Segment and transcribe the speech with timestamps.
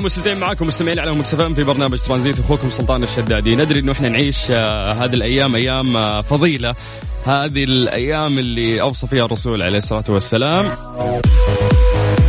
[0.00, 3.56] مستمتعين معاكم مستمعين على مكسفين في برنامج ترانزيت أخوكم سلطان الشدادي.
[3.56, 6.74] ندري إنه إحنا نعيش آه هذه الأيام أيام آه فضيلة.
[7.26, 10.66] هذه الأيام اللي أوصى فيها الرسول عليه الصلاة والسلام.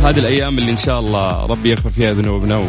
[0.02, 2.68] هذه الأيام اللي إن شاء الله ربي يغفر فيها ذنوبنا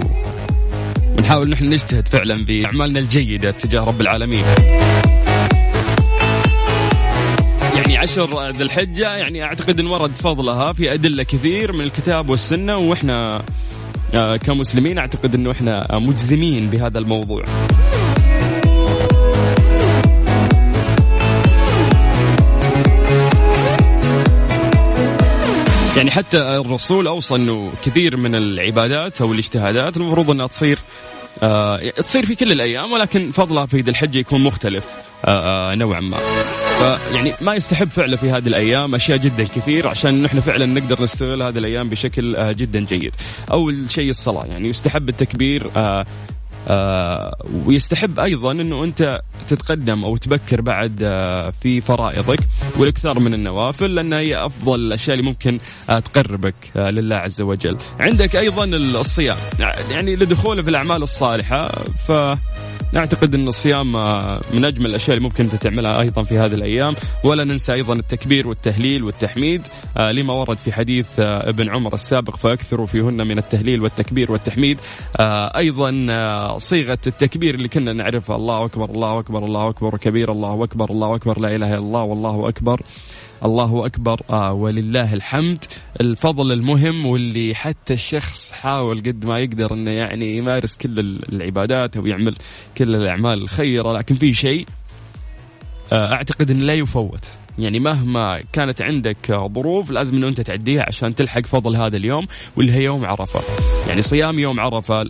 [1.18, 4.46] ونحاول نحن نجتهد فعلا باعمالنا الجيدة تجاه رب العالمين.
[7.76, 12.78] يعني عشر ذي الحجة يعني أعتقد أن ورد فضلها في أدلة كثير من الكتاب والسنة
[12.78, 13.42] وإحنا
[14.44, 17.44] كمسلمين أعتقد إنه إحنا مجزمين بهذا الموضوع
[25.98, 30.80] يعني حتى الرسول أوصى إنه كثير من العبادات أو الاجتهادات المفروض إنها تصير
[31.44, 34.84] آه تصير في كل الأيام ولكن فضلها في ذي الحجة يكون مختلف
[35.26, 36.18] آه آه نوعا ما.
[36.80, 41.42] فيعني ما يستحب فعله في هذه الأيام أشياء جدا كثير عشان نحن فعلا نقدر نستغل
[41.44, 43.16] هذه الأيام بشكل آه، جدا جيد.
[43.52, 46.06] أول شيء الصلاة يعني يستحب التكبير آه
[46.68, 47.36] آه
[47.66, 52.40] ويستحب أيضا إنه أنت تتقدم أو تبكر بعد آه في فرائضك
[52.78, 55.60] والأكثار من النوافل لانها هي أفضل الأشياء اللي ممكن
[55.90, 57.78] آه تقربك آه لله عز وجل.
[58.00, 59.38] عندك أيضا الصيام
[59.92, 61.68] يعني لدخوله في الأعمال الصالحة
[62.08, 62.12] ف
[62.94, 66.96] نعتقد أن الصيام آه، من أجمل الأشياء اللي ممكن أنت تعملها أيضا في هذه الأيام.
[67.24, 69.62] ولا ننسى أيضا التكبير والتهليل والتحميد
[69.98, 74.80] آه، لما ورد في حديث آه، ابن عمر السابق فأكثروا فيهن من التهليل والتكبير والتحميد.
[75.56, 80.92] أيضا صيغة التكبير اللي كنا نعرفها الله أكبر الله أكبر الله أكبر كبير الله أكبر
[80.92, 82.82] الله أكبر لا إله إلا الله والله أكبر.
[83.46, 84.22] الله أكبر.
[84.30, 85.66] آه ولله الحمد.
[86.02, 91.00] الفضل المهم واللي حتى الشخص حاول قد ما يقدر إنه يعني يمارس كل
[91.34, 92.36] العبادات أو يعمل
[92.78, 94.66] كل الأعمال الخيرة لكن في شيء
[95.94, 97.26] آه أعتقد إنه لا يفوت.
[97.60, 102.28] يعني مهما كانت عندك ظروف لازم إنه أنت تعديها عشان تلحق فضل هذا اليوم
[102.58, 103.40] واللي هي يوم عرفة.
[103.88, 105.04] يعني صيام يوم عرفة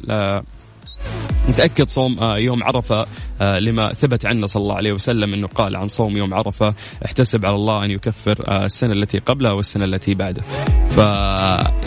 [1.49, 3.05] نتأكد صوم آه، يوم عرفة
[3.41, 6.73] آه، لما ثبت عنه صلى الله عليه وسلم إنه قال عن صوم يوم عرفة
[7.05, 10.41] احتسب على الله أن يكفر آه، السنة التي قبلها والسنة التي بعده.
[10.89, 10.97] ف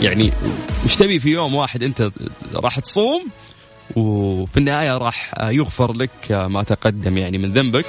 [0.01, 0.31] يعني
[0.83, 2.09] إيش تبي في يوم واحد أنت
[2.55, 3.25] راح تصوم
[3.95, 7.85] وفي النهايه راح يغفر لك ما تقدم يعني من ذنبك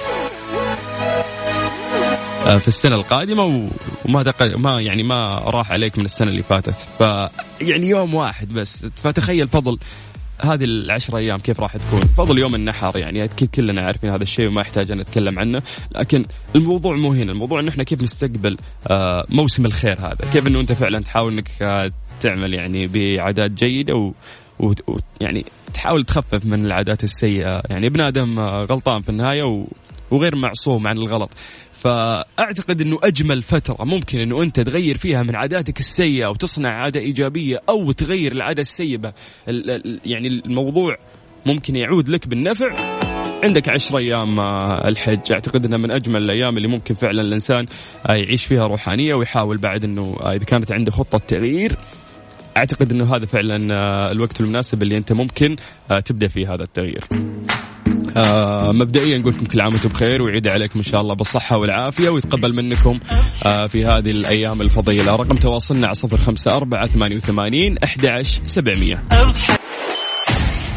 [2.39, 3.43] في السنة القادمة
[4.05, 4.33] وما.
[4.55, 7.01] ما يعني ما راح عليك من السنة اللي فاتت ف
[7.61, 9.77] يعني يوم واحد بس فتخيل فضل
[10.41, 14.47] هذه العشر أيام كيف راح تكون؟ فضل يوم النحر يعني أكيد كلنا عارفين هذا الشيء
[14.47, 15.61] وما يحتاج أن نتكلم عنه،
[15.95, 18.57] لكن الموضوع مو هنا، الموضوع انه إحنا كيف نستقبل
[18.87, 21.91] آه، موسم الخير هذا، كيف إنه أنت فعلا تحاول إنك آه،
[22.21, 24.13] تعمل يعني بعادات جيدة و
[24.59, 29.65] ويعني تحاول تخفف من العادات السيئة، يعني ابن آدم آه، غلطان في النهاية
[30.11, 31.31] وغير معصوم عن الغلط،
[31.79, 37.61] فأعتقد إنه أجمل فترة ممكن إنه أنت تغير فيها من عاداتك السيئة وتصنع عادة إيجابية
[37.69, 39.13] أو تغير العادة السيئة.
[40.05, 40.97] يعني الموضوع
[41.45, 42.99] ممكن يعود لك بالنفع.
[43.43, 45.31] عندك عشر أيام آه، الحج.
[45.31, 47.65] أعتقد إنها من أجمل الأيام اللي ممكن فعلا الإنسان
[48.07, 51.75] آه، يعيش فيها روحانية ويحاول بعد إنه آه، إذا كانت عنده خطة تغيير.
[52.57, 53.57] أعتقد إنه هذا فعلا
[54.11, 55.55] الوقت المناسب اللي أنت ممكن
[56.05, 57.03] تبدأ فيه هذا التغيير.
[58.17, 62.09] آه مبدئيا نقول لكم كل عام وأنتم بخير ويعيد عليكم إن شاء الله بالصحة والعافية
[62.09, 62.99] ويتقبل منكم
[63.45, 65.15] آه في هذه الأيام الفضيلة.
[65.15, 66.87] رقم تواصلنا على 054
[67.19, 68.95] 88 11 700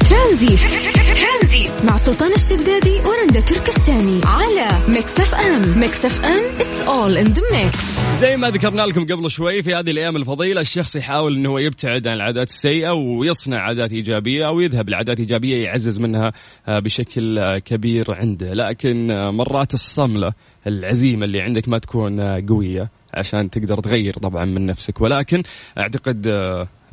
[0.09, 0.57] ترانزيت.
[1.03, 1.69] ترانزيت.
[1.85, 4.21] مع سلطان الشدادي ورندا تركستاني.
[4.25, 5.79] على ميكس اف ام.
[5.81, 9.75] ميكس اف ام it's all in the mix زي ما ذكرنا لكم قبل شوي في
[9.75, 14.61] هذه الأيام الفضيلة الشخص يحاول إنه هو يبتعد عن العادات السيئة ويصنع عادات إيجابية أو
[14.61, 16.33] يذهب لعادات إيجابية يعزز منها
[16.69, 18.55] آه، بشكل آه، كبير عنده.
[18.55, 20.33] لكن آه، مرات الصملة
[20.67, 25.01] العزيمة اللي عندك ما تكون قوية عشان تقدر تغير طبعا من نفسك.
[25.01, 25.43] ولكن
[25.79, 26.27] أعتقد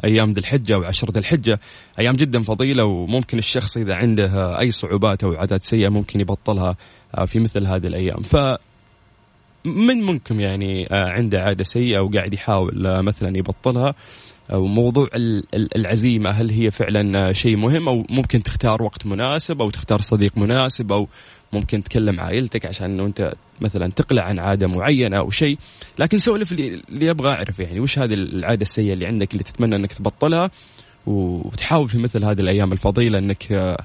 [0.03, 1.59] أيام ذي الحجة أو عشر ذي الحجة.
[1.99, 6.75] أيام جدا فضيلة وممكن الشخص إذا عنده أي صعوبات أو عادات سيئة ممكن يبطلها
[7.15, 8.21] آه، في مثل هذه الأيام.
[8.21, 8.35] ف
[9.65, 13.95] من منكم يعني آه، عنده عادة سيئة وقاعد يحاول آه، مثلا يبطلها.
[14.53, 15.07] وموضوع
[15.75, 20.91] العزيمة هل هي فعلا شيء مهم أو ممكن تختار وقت مناسب أو تختار صديق مناسب
[20.91, 21.07] أو
[21.53, 25.57] ممكن تكلم عائلتك عشان أنه أنت مثلا تقلع عن عادة معينة أو شيء.
[25.99, 29.93] لكن سولف اللي, أبغى أعرف يعني وش هذه العادة السيئة اللي عندك اللي تتمنى أنك
[29.93, 30.51] تبطلها
[31.05, 33.77] وتحاول في مثل هذه الأيام الفضيلة أنك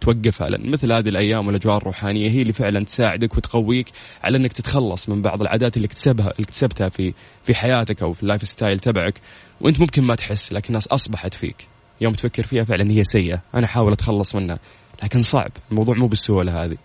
[0.00, 3.88] توقفها لأن مثل هذه الأيام والأجواء الروحانية هي اللي فعلا تساعدك وتقويك
[4.24, 7.14] على إنك تتخلص من بعض العادات اللي اكتسبها اللي اكتسبتها في
[7.44, 9.20] في حياتك أو في ال lifestyle تبعك
[9.60, 11.68] وأنت ممكن ما تحس لكن أصبحت فيك.
[12.00, 13.42] يوم تفكر فيها فعلا هي سيئة.
[13.54, 14.58] أنا أحاول أتخلص منها
[15.02, 15.50] لكن صعب.
[15.70, 16.76] الموضوع مو بالسهولة هذه.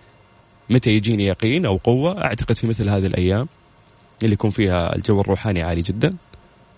[0.70, 3.48] متى يجيني يقين أو قوة؟ أعتقد في مثل هذه الأيام
[4.24, 6.18] اللي يكون فيها الجو الروحاني عالي جدا.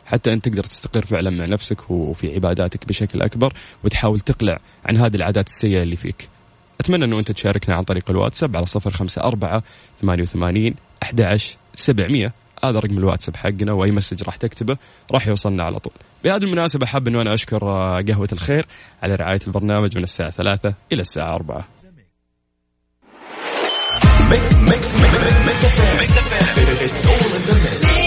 [0.08, 5.16] حتى انت تقدر تستقر فعلا مع نفسك وفي عباداتك بشكل اكبر وتحاول تقلع عن هذه
[5.16, 6.30] العادات السيئه اللي فيك.
[6.80, 9.64] اتمنى انه انت تشاركنا عن طريق الواتساب على صفر خمسة أربعة
[10.02, 11.38] ثمانية وثمانين أحد
[11.76, 12.34] سبعمية
[12.64, 14.78] هذا رقم الواتساب حقنا واي message راح تكتبه
[15.12, 15.94] راح يوصلنا على طول.
[16.24, 18.66] بهذه المناسبة حاب انه أنا اشكر آه، قهوة الخير
[19.04, 21.66] على رعاية البرنامج من الساعة ثلاثة إلى الساعة أربعة.
[24.30, 28.07] ميكس ميكس ميكس ميكس ميكس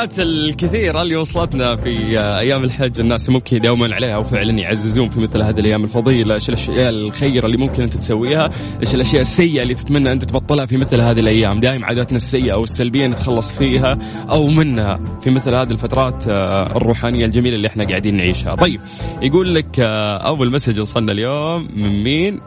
[0.00, 5.42] العادات الكثيرة اللي وصلتنا في أيام الحج الناس ممكن يداومون عليها وفعلا يعززون في مثل
[5.42, 6.34] هذه الأيام الفضيلة.
[6.34, 8.48] إيش الأشياء الخيرة اللي ممكن أنت تسويها؟
[8.80, 12.62] إيش الأشياء السيئة اللي تتمنى أنت تبطلها في مثل هذه الأيام؟ دائما عاداتنا السيئة أو
[12.62, 13.98] السلبية نتخلص فيها
[14.30, 18.54] أو منها في مثل هذه الفترات آه، الروحانية الجميلة اللي إحنا قاعدين نعيشها.
[18.54, 18.80] طيب
[19.22, 22.40] يقول لك آه، أول مسج وصلنا اليوم من مين؟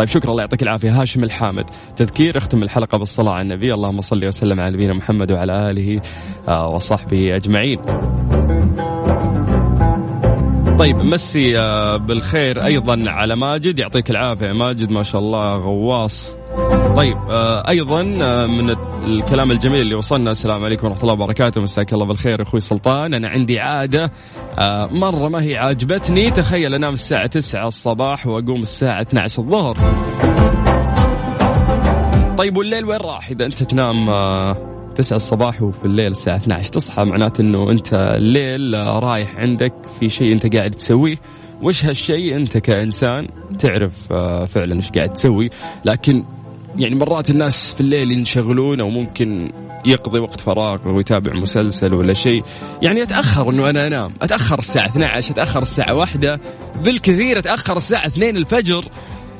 [0.00, 1.00] طيب شكرا الله يعطيك العافية.
[1.00, 1.64] هاشم الحامد
[1.96, 3.74] تذكير اختم الحلقة بالصلاة على النبي.
[3.74, 6.00] اللهم صل وسلم على نبينا محمد وعلى آله
[6.48, 7.78] آه، وصحبه أجمعين.
[10.78, 13.78] طيب مسي آه، بالخير أيضا على ماجد.
[13.78, 16.36] يعطيك العافية ماجد ما شاء الله غواص.
[16.96, 18.02] طيب آه، أيضا
[18.46, 18.70] من
[19.04, 20.30] الكلام الجميل اللي وصلنا.
[20.30, 21.60] السلام عليكم ورحمة الله وبركاته.
[21.60, 23.14] مساك الله بالخير أخوي سلطان.
[23.14, 24.10] أنا عندي عادة
[24.90, 26.30] مرة ما هي عاجبتني.
[26.30, 29.76] تخيل أنام الساعة 9 الصباح وأقوم الساعة 12 الظهر.
[32.38, 34.06] طيب والليل وين راح؟ إذا أنت تنام
[34.94, 39.74] 9 الصباح وفي الليل الساعة 12 تصحى معناته إنه أنت الليل رايح عندك.
[40.00, 41.16] في شيء أنت قاعد تسويه.
[41.62, 43.28] وش هالشيء؟ أنت كإنسان
[43.58, 45.50] تعرف آه، فعلا إيش قاعد تسوي.
[45.84, 46.24] لكن
[46.76, 49.52] يعني مرات الناس في الليل ينشغلون أو ممكن
[49.86, 52.42] يقضي وقت فراغ ويتابع مسلسل ولا شيء.
[52.82, 54.14] يعني أتأخر إنه أنا أنام.
[54.22, 56.40] أتأخر الساعة 12 أتأخر الساعة 1
[56.84, 58.84] بالكثير أتأخر الساعة 2 الفجر.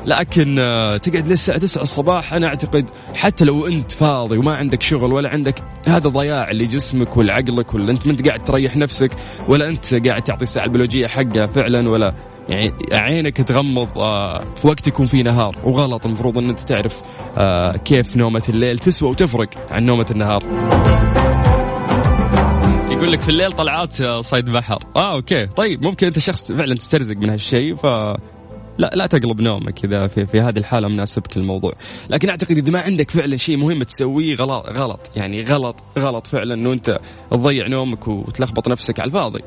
[0.07, 2.35] لكن آه، تقعد للساعة 9 الصباح.
[2.35, 7.35] أنا أعتقد حتى لو أنت فاضي وما عندك شغل ولا عندك هذا ضياع لجسمك ولا
[7.35, 9.11] عقلك ولا أنت ما أنت قاعد تريح نفسك
[9.49, 12.15] ولا أنت قاعد تعطي الساعة البيولوجية حقها فعلا ولا
[12.51, 15.57] يعني عينك تغمض آه، في وقت يكون فيه نهار.
[15.65, 17.03] وغلط المفروض إن أنت تعرف
[17.39, 20.43] آه، كيف نومة الليل تسوى وتفرق عن نومة النهار.
[22.91, 24.79] يقول لك في الليل طلعات صيد بحر.
[24.97, 25.47] آه أوكي.
[25.47, 27.87] طيب ممكن أنت شخص فعلا تسترزق من هالشيء ف
[28.79, 31.73] لا لا تقلب نومك إذا في, في هذه الحالة مناسبك الموضوع
[32.11, 35.11] لكن أعتقد إذا ما عندك فعلا شيء مهم تسويه غلط غلط.
[35.17, 36.99] يعني غلط غلط فعلا إنه أنت
[37.31, 39.41] تضيع نومك وتلخبط نفسك على الفاضي.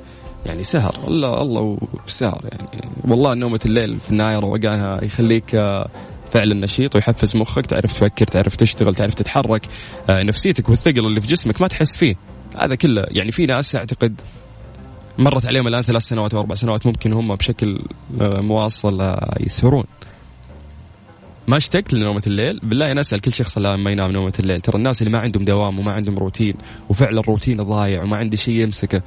[0.45, 0.95] يعني سهر.
[1.07, 2.89] الله الله وسهر يعني.
[3.07, 5.89] والله نومة الليل في النهاية روقانها يخليك آه،
[6.31, 9.67] فعلا نشيط ويحفز مخك تعرف تفكر تعرف تشتغل تعرف تتحرك.
[10.09, 12.15] آه، نفسيتك والثقل اللي في جسمك ما تحس فيه.
[12.57, 14.21] هذا كله يعني في ناس أعتقد
[15.17, 17.79] مرت عليهم الآن ثلاث سنوات أو أربع سنوات ممكن هم بشكل
[18.21, 19.83] آه، مواصل يسهرون.
[21.47, 24.61] ما اشتقت لنومة الليل؟ بالله أنا أسأل كل شخص ما ينام نومة الليل.
[24.61, 26.55] ترى الناس اللي ما عندهم دوام وما عندهم روتين
[26.89, 29.01] وفعلا الروتين ضايع وما عنده شيء يمسكه.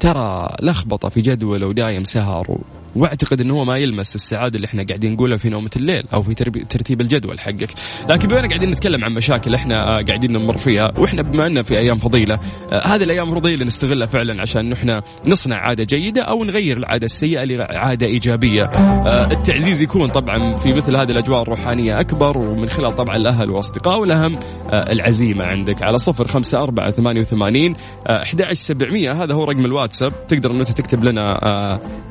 [0.00, 2.58] ترى لخبطة في جدوله ودايم سهر
[2.98, 6.34] واعتقد إنه هو ما يلمس السعادة اللي إحنا قاعدين نقولها في نومة الليل أو في
[6.64, 7.70] ترتيب الجدول حقك.
[8.10, 11.78] لكن بما قاعدين نتكلم عن مشاكل إحنا آه، قاعدين نمر فيها وإحنا بما إننا في
[11.78, 12.34] أيام فضيلة
[12.72, 17.44] آه، هذه الأيام فضيلة نستغلها فعلا عشان نحن نصنع عادة جيدة أو نغير العادة السيئة
[17.44, 18.64] لعادة إيجابية.
[18.64, 24.00] آه، التعزيز يكون طبعا في مثل هذه الأجواء الروحانية أكبر ومن خلال طبعا الأهل والاصدقاء
[24.00, 24.38] والأهم
[24.72, 25.82] العزيمة عندك.
[25.82, 27.74] على صفر خمسة أربعة ثمانية وثمانين
[28.06, 30.12] أحد سبعمية هذا هو رقم الواتساب.
[30.28, 31.38] تقدر أنه تكتب لنا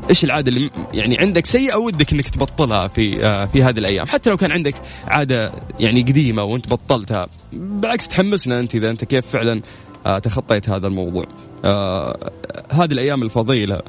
[0.09, 4.07] إيش العادة اللي يعني عندك سيئة ودك إنك تبطلها في آه، في هذه الأيام.
[4.07, 4.75] حتى لو كان عندك
[5.07, 9.61] عادة يعني قديمة وانت بطلتها بالعكس تحمسنا أنت إذا أنت كيف فعلا
[10.05, 11.25] آه، تخطيت هذا الموضوع.
[11.65, 12.31] آه،
[12.71, 13.81] هذه الأيام الفضيلة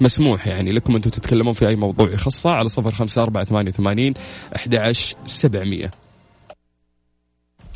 [0.00, 4.14] مسموح يعني لكم أنتم تتكلمون في أي موضوع يخصه على صفر خمسة أربعة ثمانية وثمانين
[4.56, 4.92] أحد
[5.24, 5.90] سبعمية.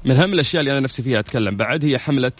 [0.04, 2.32] من أهم الأشياء اللي أنا نفسي فيها أتكلم بعد هي حملة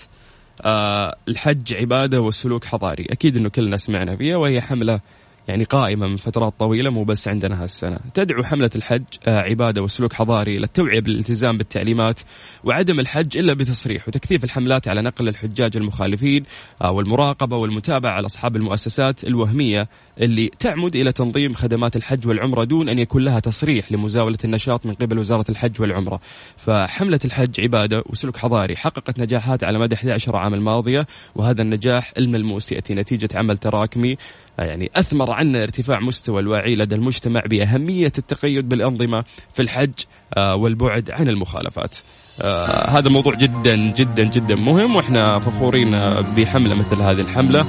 [0.65, 3.07] آه الحج عبادة وسلوك حضاري.
[3.11, 5.01] أكيد أنه كلنا سمعنا فيها وهي حملة
[5.49, 7.99] يعني قائمة من فترات طويلة مو بس عندنا هالسنة.
[8.15, 12.21] تدعو حملة الحج آه، عبادة وسلوك حضاري للتوعية بالالتزام بالتعليمات
[12.65, 16.45] وعدم الحج إلا بتصريح وتكثيف الحملات على نقل الحجاج المخالفين
[16.83, 19.89] آه، والمراقبة والمتابعة على أصحاب المؤسسات الوهمية
[20.21, 24.95] اللي تعمد إلى تنظيم خدمات الحج والعمرة دون أن يكون لها تصريح لمزاولة النشاط من
[24.95, 26.21] قبل وزارة الحج والعمرة.
[26.57, 32.73] فحملة الحج عبادة وسلوك حضاري حققت نجاحات على مدى 11 عام الماضية وهذا النجاح الملموس
[32.73, 34.17] يأتي نتيجة عمل تراكمي
[34.59, 39.95] يعني أثمر عنا ارتفاع مستوى الوعي لدى المجتمع بأهمية التقيد بالأنظمة في الحج
[40.37, 41.97] آه، والبعد عن المخالفات.
[42.43, 45.91] آه هذا موضوع جدا جدا جدا مهم وإحنا فخورين
[46.37, 47.67] بحملة مثل هذه الحملة.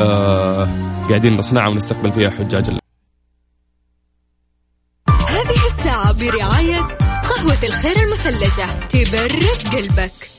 [0.00, 0.68] آه
[1.08, 2.80] قاعدين نصنعها ونستقبل فيها حجاج الله.
[5.28, 6.78] هذه الساعة برعاية
[7.28, 8.66] قهوة الخير المثلجة.
[8.88, 10.38] تبرد قلبك.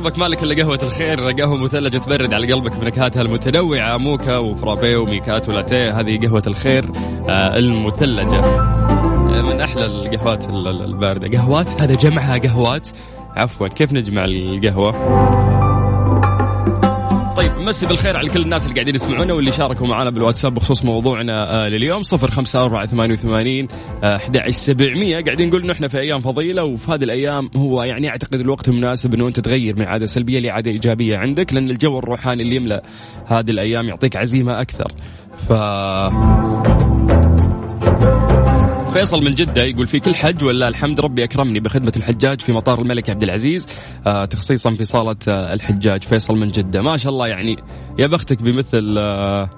[0.00, 5.48] قلبك مالك إلا قهوة الخير قهوة مثلجة تبرد على قلبك بنكهاتها المتنوعة موكا وفرابي وميكات
[5.48, 6.90] ولاتيه هذه قهوة الخير
[7.28, 8.44] آه، المثلجة.
[8.44, 10.48] آه، من أحلى القهوات
[10.84, 11.38] الباردة.
[11.38, 12.88] قهوات؟ هذا جمعها قهوات.
[13.36, 14.90] عفوا كيف نجمع القهوة؟
[17.40, 21.64] طيب مسي بالخير على كل الناس اللي قاعدين يسمعونا واللي شاركوا معنا بالواتساب بخصوص موضوعنا
[21.64, 22.02] آه، لليوم.
[22.02, 23.68] صفر خمسة أربعة ثمانية وثمانين
[24.04, 25.24] آه، أحد سبعمية.
[25.24, 29.14] قاعدين نقول إنه إحنا في أيام فضيلة وفي هذه الأيام هو يعني أعتقد الوقت المناسب
[29.14, 32.82] إنه أنت تغير من عادة سلبية لعادة إيجابية عندك لأن الجو الروحاني اللي يملأ
[33.26, 34.92] هذه الأيام يعطيك عزيمة أكثر.
[35.36, 35.52] ف
[38.92, 42.80] فيصل من جدة يقول في كل حج ولا الحمد ربي أكرمني بخدمة الحجاج في مطار
[42.80, 43.66] الملك عبد العزيز
[44.06, 46.82] آه تخصيصا في صالة آه الحجاج فيصل من جدة.
[46.82, 47.56] ما شاء الله يعني
[47.98, 49.50] يا بختك بمثل آه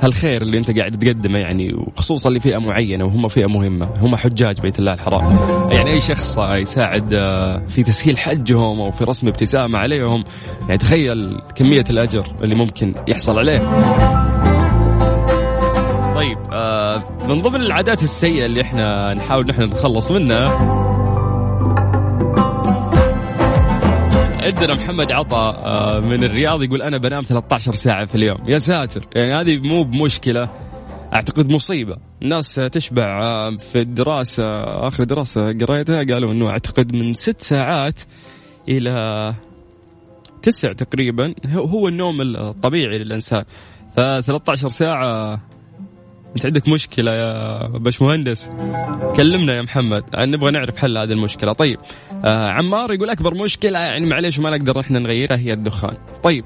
[0.00, 4.78] هالخير اللي أنت قاعد تقدمه يعني وخصوصا لفئة معينة وهم فئة مهمة هم حجاج بيت
[4.78, 5.38] الله الحرام.
[5.72, 7.08] يعني أي شخص يساعد
[7.68, 10.24] في تسهيل حجهم أو في رسم ابتسامة عليهم
[10.60, 13.58] يعني تخيل كمية الأجر اللي ممكن يحصل عليه.
[16.14, 16.77] طيب آه
[17.28, 20.48] من ضمن العادات السيئة اللي إحنا نحاول نحن نتخلص منها.
[24.42, 28.38] عندنا محمد عطا آه من الرياض يقول أنا بنام 13 ساعة في اليوم.
[28.46, 30.48] يا ساتر يعني هذه مو بمشكلة
[31.14, 31.96] أعتقد مصيبة.
[32.22, 38.00] الناس تشبع آه في الدراسة آخر دراسة قريتها قالوا إنه أعتقد من ست ساعات
[38.68, 39.34] إلى
[40.42, 43.42] تسع تقريبا هو النوم الطبيعي للإنسان.
[43.96, 45.40] ف 13 ساعة
[46.38, 48.50] انت عندك مشكلة يا باش مهندس
[49.16, 50.04] كلمنا يا محمد.
[50.14, 51.52] نبغى نعرف حل هذه المشكلة.
[51.52, 51.78] طيب
[52.24, 55.96] آه عمار يقول أكبر مشكلة يعني معليش ما نقدر إحنا نغيرها هي الدخان.
[56.22, 56.44] طيب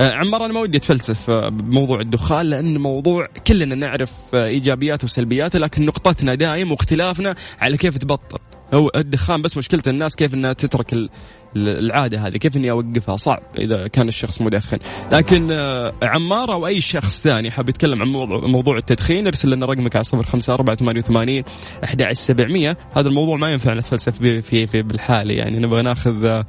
[0.00, 5.58] عمار أنا ما ودي أتفلسف آه، بموضوع الدخان لأن موضوع كلنا نعرف آه، ايجابياته وسلبياته
[5.58, 8.38] لكن نقطتنا دائم واختلافنا على كيف تبطل.
[8.74, 11.08] هو الدخان بس مشكلة الناس كيف إنها تترك
[11.56, 14.78] العادة هذه كيف إني أوقفها صعب إذا كان الشخص مدخن.
[15.12, 18.08] لكن آه، عمار أو أي شخص ثاني حاب يتكلم عن
[18.52, 21.44] موضوع, التدخين ارسل لنا رقمك على صفر خمسة أربعة ثمانية وثمانين
[21.84, 22.76] أحد سبعمية.
[22.96, 26.46] هذا الموضوع ما ينفع نتفلسف فيه في, بالحالة يعني نبغى ناخذ آه،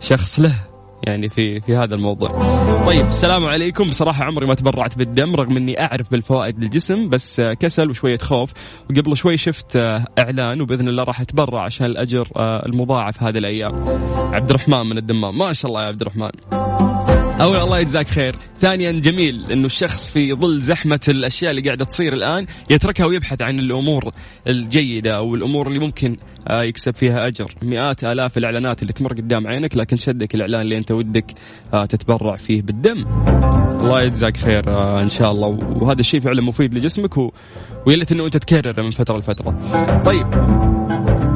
[0.00, 0.69] شخص له.
[1.06, 2.30] يعني في في هذا الموضوع.
[2.86, 7.90] طيب السلام عليكم بصراحة عمري ما تبرعت بالدم رغم إني أعرف بالفوائد للجسم بس كسل
[7.90, 8.52] وشوية خوف
[8.90, 9.76] وقبل شوي شفت
[10.18, 13.84] إعلان وبإذن الله راح اتبرع عشان الأجر المضاعف هذه الأيام.
[14.34, 16.30] عبد الرحمن من الدمام ما شاء الله يا عبد الرحمن.
[17.40, 18.36] أول الله يجزاك خير.
[18.60, 23.58] ثانيا جميل أنه الشخص في ظل زحمة الأشياء اللي قاعدة تصير الآن يتركها ويبحث عن
[23.58, 24.10] الأمور
[24.46, 26.16] الجيدة أو الأمور اللي ممكن
[26.48, 27.54] آه، يكسب فيها أجر.
[27.62, 31.24] مئات آلاف الإعلانات اللي تمر قدام عينك لكن شدك الإعلان اللي أنت ودك
[31.74, 33.04] آه، تتبرع فيه بالدم.
[33.80, 35.46] الله يجزاك خير آه، إن شاء الله.
[35.82, 37.32] وهذا الشيء فعلا مفيد لجسمك و...
[37.86, 39.50] ويلت أنه أنت تكرره من فترة لفترة.
[40.04, 41.29] طيب.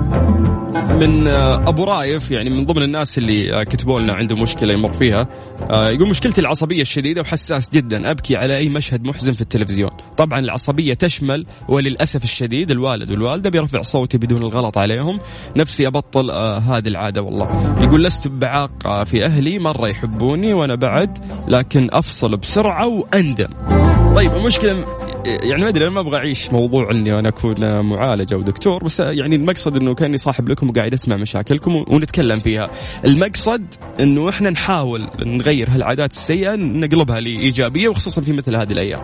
[0.92, 4.92] من آه، أبو رايف يعني من ضمن الناس اللي آه، كتبوا لنا عنده مشكلة يمر
[4.92, 5.28] فيها.
[5.70, 9.90] آه، يقول مشكلتي العصبية الشديدة وحساس جدا أبكي على أي مشهد محزن في التلفزيون.
[10.16, 15.20] طبعا العصبية تشمل وللأسف الشديد الوالد والوالدة برفع صوتي بدون الغلط عليهم.
[15.56, 17.76] نفسي أبطل هذه العادة والله.
[17.82, 23.93] يقول لست بعاق في أهلي مرة يحبوني وأنا بعد لكن أفصل بسرعة وأندم.
[24.14, 24.84] طيب المشكلة
[25.26, 29.00] يعني ما أدري أنا ما أبغى أعيش موضوع إني أنا أكون معالج أو دكتور بس
[29.00, 32.70] يعني المقصد إنه كأني صاحب لكم وقاعد أسمع مشاكلكم ونتكلم فيها.
[33.04, 39.00] المقصد إنه إحنا نحاول نغير هالعادات السيئة نقلبها لإيجابية وخصوصا في مثل هذه الأيام.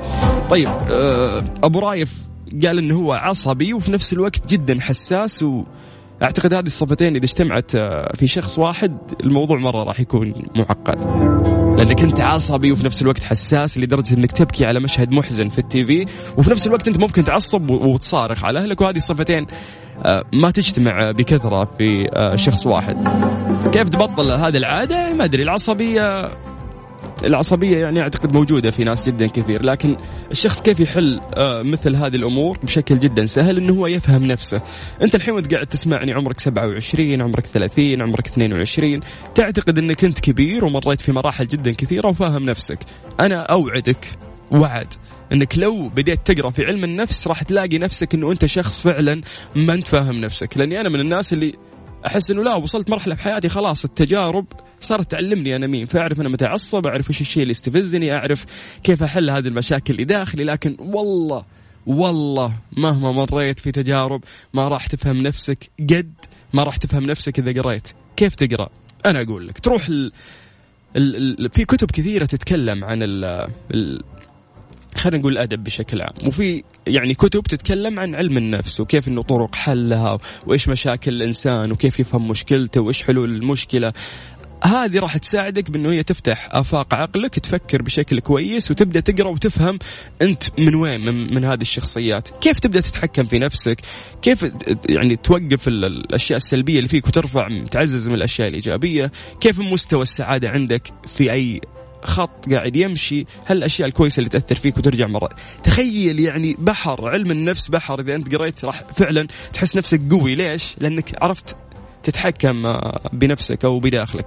[0.51, 2.13] طيب آه، أبو رايف
[2.65, 5.65] قال إنه هو عصبي وفي نفس الوقت جدا حساس و
[6.23, 10.99] أعتقد هذه الصفتين إذا اجتمعت آه، في شخص واحد الموضوع مرة راح يكون معقد.
[11.79, 15.85] لأنك أنت عصبي وفي نفس الوقت حساس لدرجة أنك تبكي على مشهد محزن في التي
[15.85, 16.07] في.
[16.39, 18.81] وفي نفس الوقت أنت ممكن تعصب وتصارخ على أهلك.
[18.81, 19.47] وهذه الصفتين
[20.07, 23.09] آه، ما تجتمع بكثرة في آه، شخص واحد.
[23.73, 26.29] كيف تبطل هذه العادة؟ ما أدري العصبية
[27.25, 29.97] العصبية يعني أعتقد موجودة في ناس جدا كثير لكن
[30.31, 34.61] الشخص كيف يحل آه، مثل هذه الأمور بشكل جدا سهل إنه هو يفهم نفسه.
[35.03, 39.01] أنت الحين وانت قاعد تسمعني عمرك 27 عمرك 30 عمرك 22
[39.35, 42.79] تعتقد إنك أنت كبير ومريت في مراحل جدا كثيرة وفاهم نفسك.
[43.21, 44.07] أنا أوعدك
[44.51, 44.95] وعد
[45.33, 49.21] إنك لو بديت تقرأ في علم النفس راح تلاقي نفسك إنه أنت شخص فعلا
[49.57, 50.57] ما أنت فاهم نفسك.
[50.57, 51.55] لأني أنا من الناس اللي
[52.07, 54.47] أحس إنه لا وصلت مرحلة في حياتي خلاص التجارب
[54.81, 58.47] صارت تعلمني أنا مين فأعرف أنا متى أعصب أعرف إيش الشيء اللي يستفزني أعرف
[58.83, 60.45] كيف أحل هذه المشاكل اللي داخلي.
[60.45, 61.45] لكن والله
[61.87, 66.13] والله مهما مريت في تجارب ما راح تفهم نفسك قد
[66.55, 67.89] ما راح تفهم نفسك إذا قريت.
[68.17, 68.69] كيف تقرأ؟
[69.07, 70.13] أنا أقول لك تروح ال...
[70.97, 71.41] ال...
[71.45, 71.51] ال...
[71.51, 73.25] في كتب كثيرة تتكلم عن ال...
[73.75, 74.03] ال...
[75.01, 76.27] خلينا نقول الأدب بشكل عام.
[76.27, 82.01] وفي يعني كتب تتكلم عن علم النفس وكيف إنه طرق حلها وإيش مشاكل الإنسان وكيف
[82.01, 83.93] يفهم مشكلته وإيش حلول المشكلة.
[84.65, 89.79] هذه راح تساعدك بإنه هي تفتح آفاق عقلك تفكر بشكل كويس وتبدأ تقرأ وتفهم
[90.23, 92.29] أنت من وين من, من هذه الشخصيات.
[92.29, 93.81] كيف تبدأ تتحكم في نفسك؟
[94.23, 94.47] كيف
[94.89, 100.93] يعني توقف الأشياء السلبية اللي فيك وترفع تعزز من الأشياء الإيجابية؟ كيف مستوى السعادة عندك
[101.07, 101.61] في أي
[102.03, 105.29] خط قاعد يمشي هل الاشياء الكويسة اللي تأثر فيك وترجع مرة.
[105.63, 110.35] تخيل يعني بحر علم النفس بحر إذا أنت قريت راح فعلا تحس نفسك قوي.
[110.35, 111.57] ليش؟ لأنك عرفت
[112.03, 114.27] تتحكم آه، بنفسك أو بداخلك.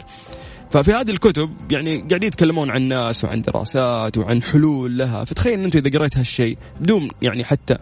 [0.72, 5.26] ففي هذه الكتب يعني قاعدين يتكلمون عن ناس وعن دراسات وعن حلول لها.
[5.26, 7.78] فتخيل إن انت إذا قريت هالشيء بدون يعني حتى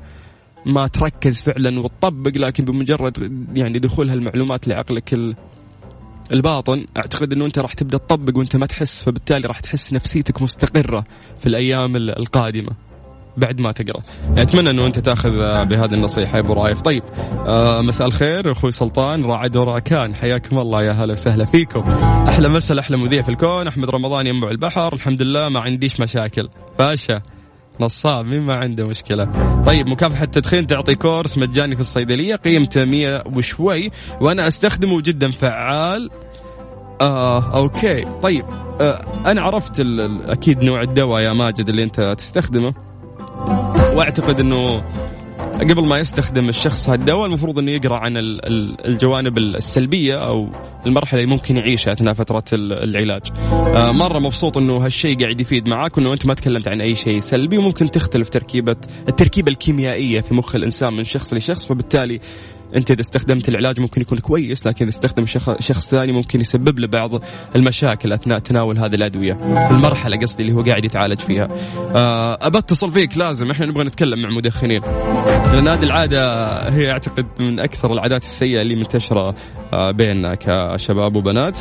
[0.66, 5.14] ما تركز فعلا وتطبق لكن بمجرد يعني دخول هالمعلومات لعقلك
[6.32, 11.04] الباطن أعتقد إنه أنت راح تبدأ تطبق وأنت ما تحس فبالتالي راح تحس نفسيتك مستقرة
[11.40, 12.72] في الأيام القادمة
[13.38, 14.02] بعد ما تقرأ.
[14.38, 15.30] أتمنى إنه أنت تأخذ
[15.66, 16.82] بهذه النصيحة يا أبو رايف.
[16.82, 17.04] طيب
[17.48, 20.16] آه مساء الخير أخوي سلطان راعد وراكان.
[20.16, 21.82] حياكم الله يا هلا وسهلا فيكم.
[22.30, 24.94] أحلى مساء أحلى مذيع في الكون أحمد رمضان ينبع البحر.
[24.94, 26.50] الحمد لله ما عنديش مشاكل.
[26.80, 27.22] باشا.
[27.86, 29.26] نصاب مين ما عنده مشكلة.
[29.66, 33.92] طيب مكافحة التدخين تعطي كورس مجاني في الصيدلية قيمته 100 وشوي
[34.22, 36.10] وأنا أستخدمه جدا فعال.
[37.02, 38.02] آه أوكي.
[38.22, 38.46] طيب
[38.82, 39.80] آه أنا عرفت
[40.26, 42.74] أكيد نوع الدواء يا ماجد اللي أنت تستخدمه.
[43.94, 44.84] وأعتقد إنه
[45.60, 48.14] قبل ما يستخدم الشخص هالدواء المفروض إنه يقرأ عن
[48.86, 50.50] الجوانب السلبية أو
[50.88, 53.22] المرحلة اللي ممكن يعيشها أثناء فترة العلاج.
[53.52, 57.20] آه، مرة مبسوط إنه هالشيء قاعد يفيد معاك وإنه أنت ما تكلمت عن أي شيء
[57.20, 58.76] سلبي وممكن تختلف تركيبه
[59.08, 62.20] التركيبة الكيميائية في مخ الإنسان من شخص لشخص فبالتالي
[62.76, 65.26] انت إذا استخدمت العلاج ممكن يكون كويس لكن إذا استخدم
[65.60, 67.24] شخص ثاني ممكن يسبب له بعض
[67.56, 69.38] المشاكل أثناء تناول هذه الأدوية.
[69.72, 71.48] المرحلة قصدي اللي هو قاعد يتعالج فيها.
[71.96, 73.52] أه أتصل فيك لازم.
[73.52, 74.82] إحنا نبغى نتكلم مع مدخنين.
[75.54, 76.24] لأن هذه العادة
[76.70, 79.36] هي أعتقد من أكثر العادات السيئة اللي منتشرة آه،
[79.74, 81.58] بيننا كشباب وبنات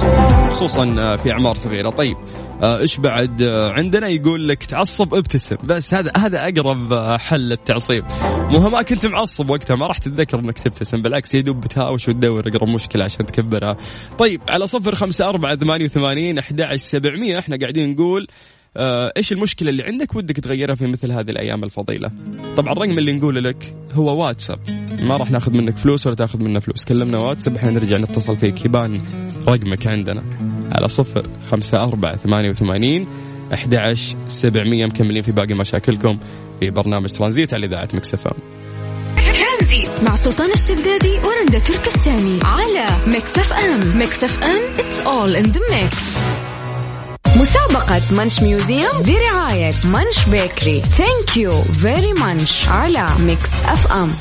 [0.51, 1.91] خصوصا في أعمار صغيرة.
[1.91, 2.17] طيب
[2.63, 3.43] آه، إيش بعد؟
[3.77, 5.57] عندنا يقول لك تعصب ابتسم.
[5.65, 8.05] بس هذا هذا أقرب حل للتعصيب.
[8.53, 12.69] مو ما كنت معصب وقتها ما راح تتذكر إنك تبتسم بالعكس يدوب بتهاوش وتدور أقرب
[12.69, 13.77] مشكلة عشان تكبرها.
[14.19, 19.33] طيب على صفر خمسة أربعة ثمانية وثمانين أحد عشر سبعمية إحنا قاعدين نقول آه إيش
[19.33, 22.11] المشكلة اللي عندك ودك تغيرها في مثل هذه الأيام الفضيلة؟
[22.57, 24.59] طبعا رقم اللي نقول لك هو واتساب.
[25.03, 26.85] ما راح ناخذ منك فلوس ولا تاخذ منا فلوس.
[26.85, 28.65] كلمنا واتساب إحنا نرجع نتصل فيك.
[28.65, 29.01] يبان
[29.49, 30.23] رقمك عندنا.
[30.73, 33.07] على صفر خمسة أربعة ثمانية وثمانين
[33.55, 34.87] أحد عشر سبعمية.
[34.87, 36.19] مكملين في باقي مشاكلكم
[36.61, 38.31] في برنامج ترانزيت على إذاعة مكسفة
[40.03, 43.13] مع سلطان الشدادي ورندا تركستاني على إم.
[43.13, 46.50] ميكس إف إم it's all in the mix.
[47.41, 54.13] مسابقة Munch museum برعاية Munch Bakery thank you very Munch على ميكس اف ام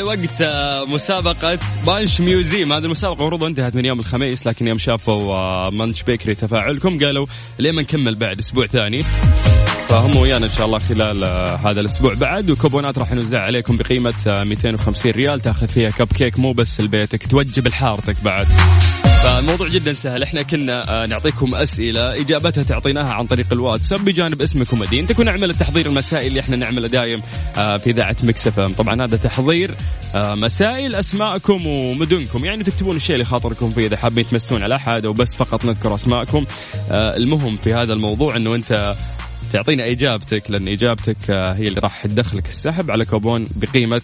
[0.00, 2.72] وقت آه، مسابقة Munch Museum.
[2.72, 7.26] هذه المسابقة المفروض انتهت من يوم الخميس لكن يوم شافوا آه، Munch Bakery تفاعلكم قالوا
[7.58, 9.02] ليه ما نكمل بعد أسبوع ثاني؟
[9.88, 12.50] فهم ويانا إن شاء الله خلال آه، هذا الأسبوع بعد.
[12.50, 15.40] وكوبونات راح نوزع عليكم بقيمة 250 ريال.
[15.40, 18.46] تاخذ فيها كب كيك مو بس لبيتك توجب لحارتك بعد.
[19.42, 20.22] فالموضوع جدا سهل.
[20.22, 26.26] إحنا كنا نعطيكم أسئلة إجابتها تعطيناها عن طريق الواتساب بجانب اسمك ومدينتك ونعمل التحضير المسائي
[26.26, 27.20] اللي إحنا نعمله دايم
[27.54, 29.70] في إذاعة مكسفه طبعا هذا تحضير
[30.14, 32.44] آه، مسائل أسماءكم ومدنكم.
[32.44, 35.94] يعني تكتبون الشيء اللي خاطركم فيه إذا حابين تمسون على أحد أو بس فقط نذكر
[35.94, 36.44] أسماءكم.
[36.90, 38.94] آه، المهم في هذا الموضوع إنه أنت
[39.52, 44.02] تعطينا إجابتك لأن إجابتك آه، هي اللي راح تدخلك السحب على كوبون بقيمة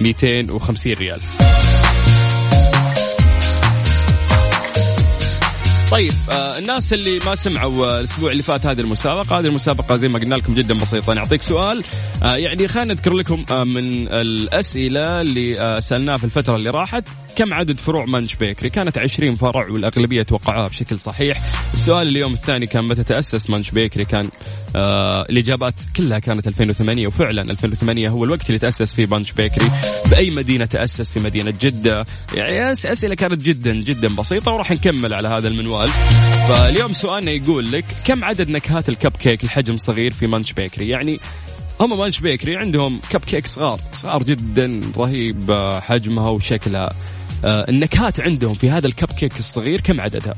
[0.00, 1.20] 250 ريال.
[5.90, 10.08] طيب آه الناس اللي ما سمعوا آه الأسبوع اللي فات هذه المسابقة هذه المسابقة زي
[10.08, 11.14] ما قلنا لكم جدا بسيطة.
[11.14, 11.84] نعطيك سؤال
[12.22, 17.04] آه يعني خلينا نذكر لكم آه من الأسئلة اللي آه سألناها في الفترة اللي راحت.
[17.40, 21.38] كم عدد فروع Munch Bakery؟ كانت 20 فرع والأغلبية توقعوها بشكل صحيح.
[21.74, 24.28] السؤال اليوم الثاني كان متى تأسس Munch Bakery؟ كان
[24.76, 29.70] آه الإجابات كلها كانت 2008 وفعلا 2008 هو الوقت اللي تأسس فيه Munch Bakery.
[30.10, 32.04] بأي مدينة تأسس؟ في مدينة جدة.
[32.34, 35.88] يعني أسئلة كانت جدا جدا بسيطة وراح نكمل على هذا المنوال.
[36.48, 41.20] فاليوم سؤالنا يقول لك كم عدد نكهات الكب كيك الحجم صغير في Munch Bakery؟ يعني
[41.80, 46.92] هم مانش بيكري عندهم كب كيك صغار صغار جدا رهيب حجمها وشكلها.
[47.44, 50.34] النكهات عندهم في هذا الكب كيك الصغير كم عددها؟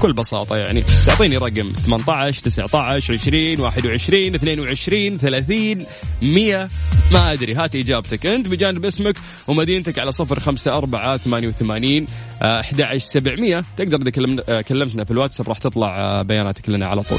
[0.00, 0.82] بكل بساطة يعني.
[1.06, 5.86] تعطيني رقم 18 19 20 21 22 30
[6.22, 6.68] 100
[7.12, 7.54] ما أدري.
[7.54, 8.26] هات إجابتك.
[8.26, 9.16] أنت بجانب اسمك
[9.48, 12.06] ومدينتك على صفر خمسة أربعة ثمانية وثمانين
[12.42, 13.62] أحد عشر سبعمية.
[13.76, 17.18] تقدر إذا آه، كلمتنا في الواتساب راح تطلع آه، بياناتك لنا على طول.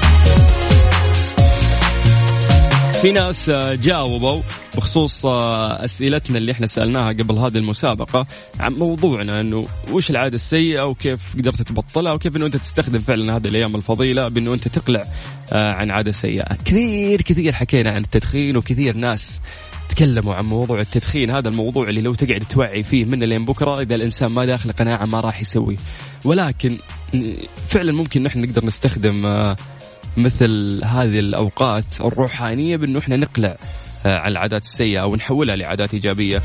[3.02, 4.42] في ناس آه، جاوبوا
[4.78, 8.28] بخصوص آه، أسئلتنا اللي إحنا سألناها قبل هذه المسابقة
[8.60, 13.48] عن موضوعنا إنه وش العادة السيئة وكيف قدرت تبطلها وكيف إنه أنت تستخدم فعلا هذه
[13.48, 15.02] الأيام الفضيلة بإنه أنت تقلع
[15.54, 16.56] آه، عن عادة سيئة.
[16.66, 19.40] كثير كثير حكينا عن التدخين وكثير ناس
[19.90, 23.96] تكلموا عن موضوع التدخين هذا الموضوع اللي لو تقعد توعي فيه من لين بكرة إذا
[23.96, 25.78] الإنسان ما داخل قناعة ما راح يسوي.
[26.26, 26.78] ولكن
[27.70, 29.26] فعلا ممكن نحن نقدر نستخدم
[30.18, 33.56] مثل هذه الأوقات الروحانية بأنه إحنا نقلع.
[34.06, 36.42] عن العادات السيئة ونحولها لعادات إيجابية.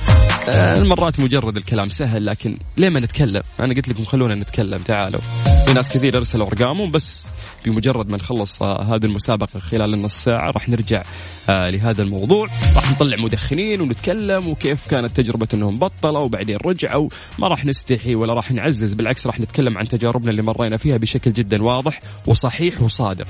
[0.49, 5.21] آه، المرات مجرد الكلام سهل لكن ليه ما نتكلم؟ أنا قلت لكم خلونا نتكلم تعالوا.
[5.67, 7.27] في ناس كثير أرسلوا أرقامهم بس
[7.65, 11.03] بمجرد ما نخلص آه، هذه المسابقة خلال النص ساعة راح نرجع
[11.49, 12.49] لهذا الموضوع.
[12.77, 17.09] راح نطلع مدخنين ونتكلم وكيف كانت تجربة أنهم بطلوا وبعدين رجعوا.
[17.39, 21.33] ما راح نستحي ولا راح نعزز بالعكس راح نتكلم عن تجاربنا اللي مرينا فيها بشكل
[21.33, 23.27] جدا واضح وصحيح وصادق.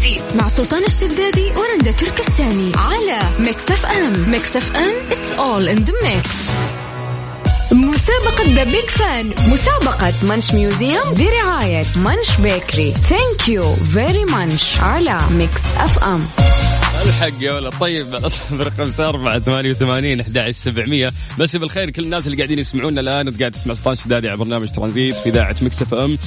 [0.00, 5.92] ترانزيت مع سلطان الشدادي ورندا تركستاني على Mix FM Mix FM it's all in the
[5.92, 6.30] mix.
[7.72, 15.20] مسابقة The Big Fun مسابقة Munch Museum برعاية Munch Bakery thank you very Munch على
[15.30, 16.26] Mix FM
[17.02, 17.72] الحق يا ولد.
[17.80, 18.06] طيب
[18.60, 21.10] رقم أربعة ثمانية وثمانين أحد سبعمية.
[21.38, 25.14] مساء الخير كل الناس اللي قاعدين يسمعونا وقاعد قاعد تسمع سلطان شدادي على برنامج ترانزيت
[25.14, 26.18] في إذاعة Mix FM.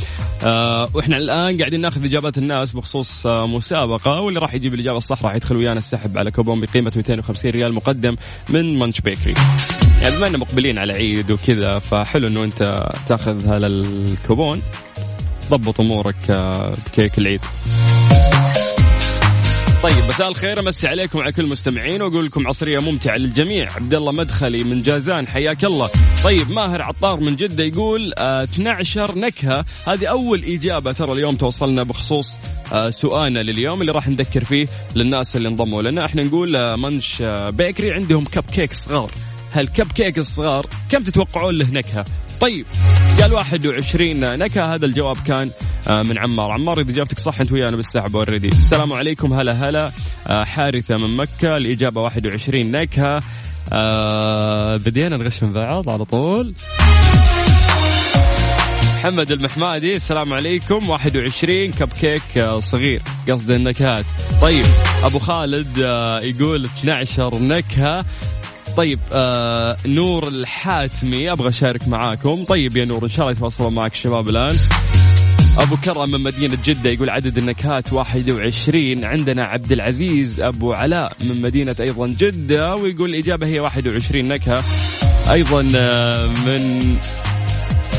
[0.43, 4.21] آه وإحنا الآن قاعدين ناخذ إجابات الناس بخصوص آه مسابقة.
[4.21, 8.15] واللي راح يجيب الإجابة الصح راح يدخل ويانا السحب على كوبون بقيمة 250 ريال مقدم
[8.49, 9.33] من Munch Bakery.
[10.01, 14.61] يعني بما مقبلين على عيد وكذا فحلو إنه أنت تاخذ هذا الكوبون.
[15.49, 17.41] ضبط أمورك آه، بكيك العيد.
[19.83, 20.59] طيب مساء الخير.
[20.59, 23.73] أمسي عليكم وعلى كل المستمعين وأقول لكم عصرية ممتعة للجميع.
[23.73, 25.89] عبد الله مدخلي من جازان حياك الله.
[26.23, 29.65] طيب ماهر عطار من جدة يقول آه 12 نكهة.
[29.87, 32.35] هذه أول إجابة ترى اليوم توصلنا بخصوص
[32.73, 36.05] آه سؤالنا لليوم اللي راح نذكر فيه للناس اللي انضموا لنا.
[36.05, 39.11] إحنا نقول آه Munch آه Bakery عندهم كب كيك صغار.
[39.53, 42.05] هالكب كيك الصغار كم تتوقعون له نكهة؟
[42.43, 42.65] طيب
[43.21, 44.73] قال 21 نكهة.
[44.75, 45.49] هذا الجواب كان
[45.87, 46.51] آه، من عمار.
[46.51, 49.33] عمار إذا إجابتك صح أنت ويانا بالسحب already السلام عليكم.
[49.33, 49.91] هلا هلا.
[50.27, 51.57] آه، حارثة من مكة.
[51.57, 53.21] الإجابة 21 نكهة.
[53.73, 56.53] آه بدينا نغش من بعض على طول.
[58.99, 60.89] محمد المحمادي السلام عليكم.
[60.89, 63.01] 21 كب كيك صغير.
[63.29, 64.05] قصد النكهات.
[64.41, 64.65] طيب
[65.03, 65.77] أبو خالد
[66.23, 68.05] يقول 12 نكهة.
[68.77, 72.43] طيب آه نور الحاتمي أبغى أشارك معاكم.
[72.43, 74.55] طيب يا نور إن شاء الله يتواصلون معك الشباب الآن.
[75.59, 81.41] أبو كرم من مدينة جدة يقول عدد النكهات 21 عندنا عبد العزيز أبو علاء من
[81.41, 84.63] مدينة أيضا جدة ويقول الإجابة هي 21 نكهة.
[85.31, 86.95] أيضا آه، من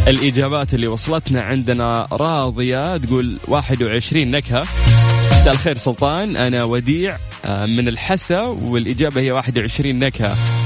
[0.09, 4.67] الإجابات اللي وصلتنا عندنا راضية تقول 21 نكهة.
[5.33, 10.64] مساء الخير سلطان أنا وديع آه، من الحسا والإجابة هي 21 نكهة.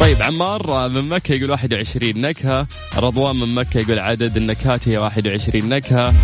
[0.00, 2.66] طيب عمار من مكة يقول 21 نكهة.
[2.96, 6.14] رضوان من مكة يقول عدد النكهات هي 21 نكهة.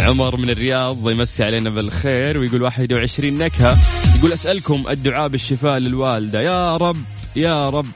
[0.00, 3.78] عمر من الرياض يمسي علينا بالخير ويقول 21 نكهة.
[4.18, 6.40] يقول أسألكم الدعاء بالشفاء للوالدة.
[6.40, 6.96] يا رب
[7.36, 7.86] يا رب.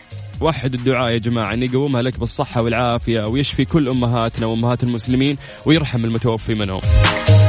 [0.40, 6.05] وحد الدعاء يا جماعة أن يقومها لك بالصحة والعافية ويشفي كل أمهاتنا وأمهات المسلمين ويرحم
[6.05, 6.81] المتوفي منهم.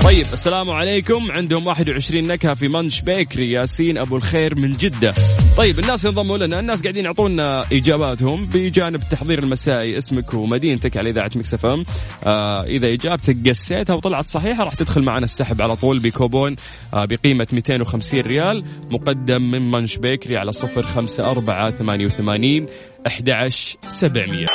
[0.04, 1.32] طيب السلام عليكم.
[1.32, 3.52] عندهم 21 نكهة في منش بيكري.
[3.52, 5.14] ياسين أبو الخير من جدة.
[5.58, 6.60] طيب الناس ينضموا لنا.
[6.60, 9.98] الناس قاعدين يعطونا إجاباتهم بجانب التحضير المسائي.
[9.98, 11.86] اسمك ومدينتك على إذاعة مكس إم.
[12.24, 16.56] آه إذا إجابتك قسيتها وطلعت صحيحة راح تدخل معنا السحب على طول بكوبون
[16.94, 22.66] آه بقيمة 250 ريال مقدم من Munch Bakery على صفر خمسة أربعة ثمانية وثمانين
[23.08, 24.46] أحد عشر سبعمية.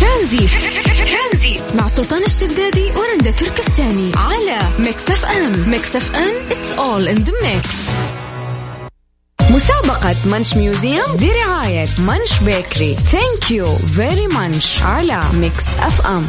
[0.00, 5.70] ترانزيت مع سلطان الشدادي ورندا تركستاني على Mix FM.
[5.70, 8.21] Mix FM it's all in the mix.
[9.54, 16.26] مسابقة Munch Museum برعاية Munch Bakery thank you very Munch على Mix FM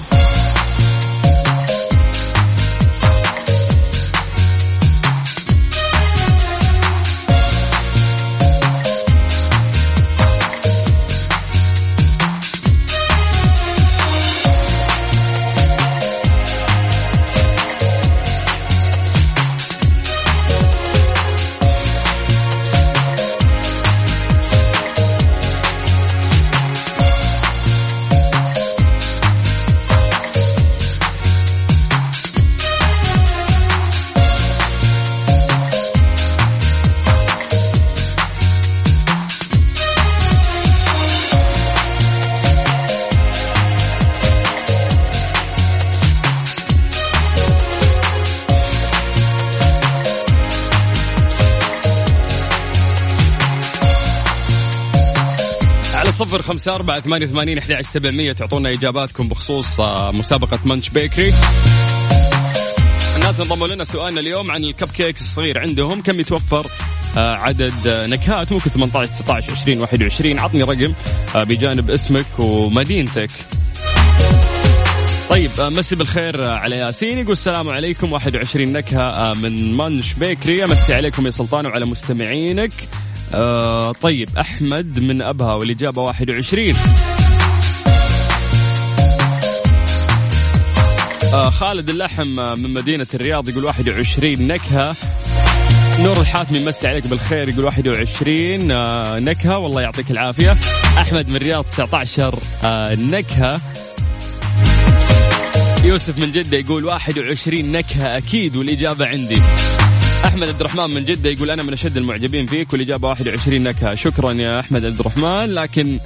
[56.43, 61.34] صفر خمسة أربعة ثمانية وثمانين أحد سبعمية تعطونا إجاباتكم بخصوص آه، مسابقة منش بيكري
[63.15, 66.67] الناس انضموا لنا سؤالنا اليوم عن الكب كيك الصغير عندهم كم يتوفر
[67.17, 70.93] آه، عدد نكهات؟ ممكن 18 19 20 21 عطني رقم
[71.36, 73.29] آه، بجانب اسمك ومدينتك.
[75.29, 77.19] طيب مسي بالخير على ياسين.
[77.19, 78.12] يقول السلام عليكم.
[78.12, 82.71] 21 نكهة من منش بيكري أمسي عليكم يا سلطان وعلى مستمعينك.
[83.35, 86.73] آه طيب أحمد من أبها والإجابة 21
[91.33, 92.27] آه خالد اللحم
[92.61, 94.95] من مدينة الرياض يقول 21 نكهة.
[95.99, 99.57] نور الحاتمي يمسي عليك بالخير يقول 21 آه نكهة.
[99.57, 100.57] والله يعطيك العافية.
[100.97, 103.61] أحمد من الرياض 19 آه نكهة.
[105.83, 109.41] يوسف من جدة يقول 21 نكهة أكيد والإجابة عندي.
[110.25, 113.95] أحمد عبد الرحمن من جدة يقول أنا من أشد المعجبين فيك والاجابه 21 نكهة.
[113.95, 115.53] شكرا يا أحمد عبد الرحمن.
[115.53, 115.99] لكن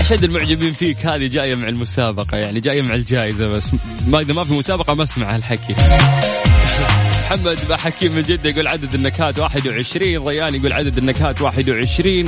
[0.00, 3.72] أشد المعجبين فيك هذه جاية مع المسابقة يعني جاية مع الجائزة بس.
[4.08, 5.74] ما إذا ما في مسابقة ما أسمع هالحكي.
[7.30, 12.24] محمد حكيم من جدة يقول عدد النكهات 21 ريان يقول عدد النكهات 21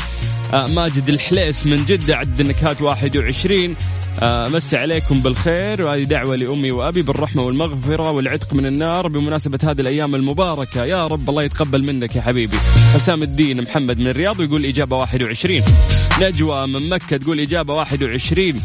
[0.52, 3.74] آه ماجد الحليس من جدة عدد النكهات 21
[4.20, 5.86] آه مسي عليكم بالخير.
[5.86, 10.84] وهذه دعوة لأمي وأبي بالرحمة والمغفرة والعتق من النار بمناسبة هذه الأيام المباركة.
[10.84, 12.56] يا رب الله يتقبل منك يا حبيبي.
[12.94, 15.62] حسام الدين محمد من الرياض ويقول إجابة 21
[16.20, 18.60] نجوى من مكة تقول إجابة 21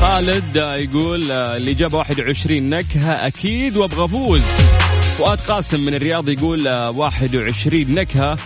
[0.00, 4.40] خالد يقول الإجابة 21 نكهة أكيد وأبغى أفوز.
[5.18, 8.38] فؤاد قاسم من الرياض يقول 21 نكهة.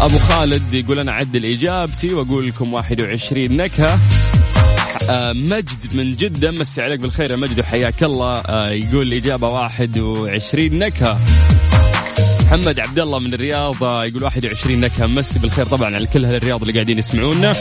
[0.00, 3.98] أبو خالد يقول أنا عدل إجابتي وأقول لكم 21 نكهة.
[5.32, 8.42] مجد من جدة مسي عليك بالخير يا مجد وحياك الله.
[8.70, 11.20] يقول الإجابة 21 نكهة.
[12.44, 16.60] محمد عبد الله من الرياض يقول 21 نكهة مسي بالخير طبعا على كل أهل الرياض
[16.60, 17.52] اللي قاعدين يسمعونا.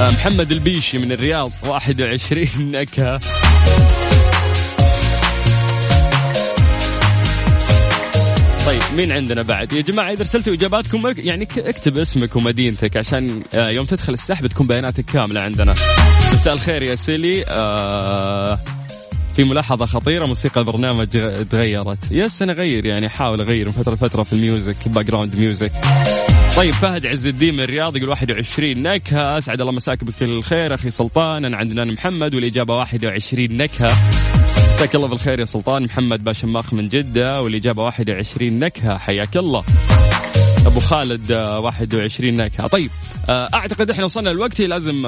[0.00, 3.20] محمد البيشي من الرياض 21 نكهة.
[8.66, 13.84] طيب مين عندنا بعد؟ يا جماعة إذا ارسلتوا إجاباتكم يعني اكتب اسمك ومدينتك عشان يوم
[13.84, 15.74] تدخل السحب تكون بياناتك كاملة عندنا.
[16.34, 17.44] مساء الخير يا سيلي.
[17.48, 18.58] آه
[19.36, 21.08] في ملاحظة خطيرة موسيقى البرنامج
[21.50, 21.98] تغيرت.
[22.10, 25.72] yes أنا أغير يعني أحاول أغير من فترة لفترة في ال music background music
[26.56, 29.38] طيب فهد عز الدين من الرياض يقول 21 نكهة.
[29.38, 31.44] أسعد الله مساك بكل الخير أخي سلطان.
[31.44, 33.96] أنا عندنا محمد والإجابة 21 نكهة.
[34.74, 35.82] مساك الله بالخير يا سلطان.
[35.82, 38.98] محمد باشماخ من جدة والإجابة 21 نكهة.
[38.98, 39.64] حياك الله.
[40.66, 42.66] أبو خالد 21 نكهة.
[42.66, 42.90] طيب
[43.30, 45.02] أعتقد إحنا وصلنا الوقت لازم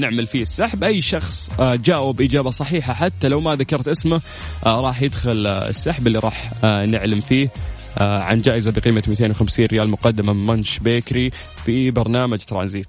[0.00, 0.84] نعمل فيه السحب.
[0.84, 4.20] أي شخص جاوب إجابة صحيحة حتى لو ما ذكرت اسمه
[4.66, 7.48] راح يدخل السحب اللي راح نعلم فيه.
[8.00, 11.30] عن جائزة بقيمة 250 ريال مقدمة من منش بيكري
[11.64, 12.88] في برنامج ترانزيت.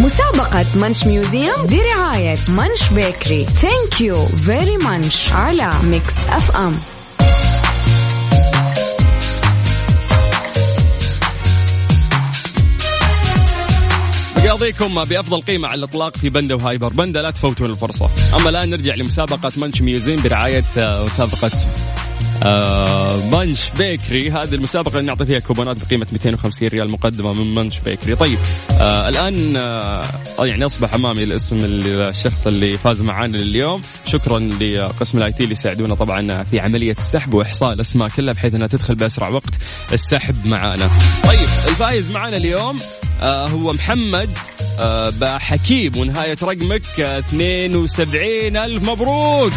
[0.00, 6.97] مسابقة Munch Museum برعاية Munch Bakery thank you very Munch على Mix FM
[14.58, 18.10] مقاضيكم بأفضل قيمة على الإطلاق في بندا وهايبر بندا لا تفوتون الفرصة.
[18.36, 21.50] أما الآن نرجع لمسابقة Munch Museum برعاية مسابقة
[22.42, 24.30] آه Munch Bakery.
[24.30, 28.14] هذه المسابقة اللي نعطي فيها كوبونات بقيمة 250 ريال مقدمة من Munch Bakery.
[28.14, 28.38] طيب
[28.80, 30.04] آه الآن آه
[30.38, 35.94] يعني أصبح أمامي الاسم الشخص اللي فاز معانا اليوم شكرا لقسم ال IT اللي يساعدونا
[35.94, 39.54] طبعا في عملية السحب وإحصاء الأسماء كلها بحيث أنها تدخل بأسرع وقت
[39.92, 40.90] السحب معانا.
[41.24, 44.30] طيب الفائز معانا اليوم آه هو محمد
[44.80, 49.52] آه بحكيم ونهاية رقمك 72 ألف مبروك.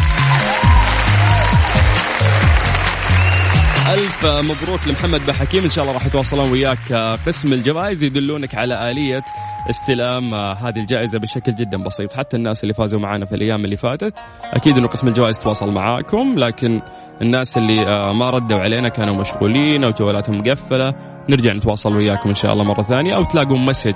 [3.88, 6.92] ألف مبروك لمحمد بحكيم إن شاء الله راح يتواصلون وياك
[7.26, 9.22] قسم الجوائز يدلونك على آلية
[9.70, 12.12] استلام هذه الجائزة بشكل جدا بسيط.
[12.12, 16.34] حتى الناس اللي فازوا معنا في الأيام اللي فاتت أكيد أنه قسم الجوائز تواصل معاكم
[16.38, 16.82] لكن
[17.22, 17.74] الناس اللي
[18.14, 21.11] ما ردوا علينا كانوا مشغولين أو جوالاتهم مقفلة.
[21.28, 23.94] نرجع نتواصل وياكم إن شاء الله مرة ثانية أو تلاقون مسج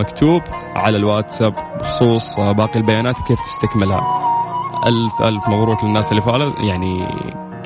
[0.00, 0.42] مكتوب
[0.76, 4.28] على الواتساب بخصوص باقي البيانات وكيف تستكملها
[4.86, 7.08] ألف ألف مبروك للناس اللي فعلوا يعني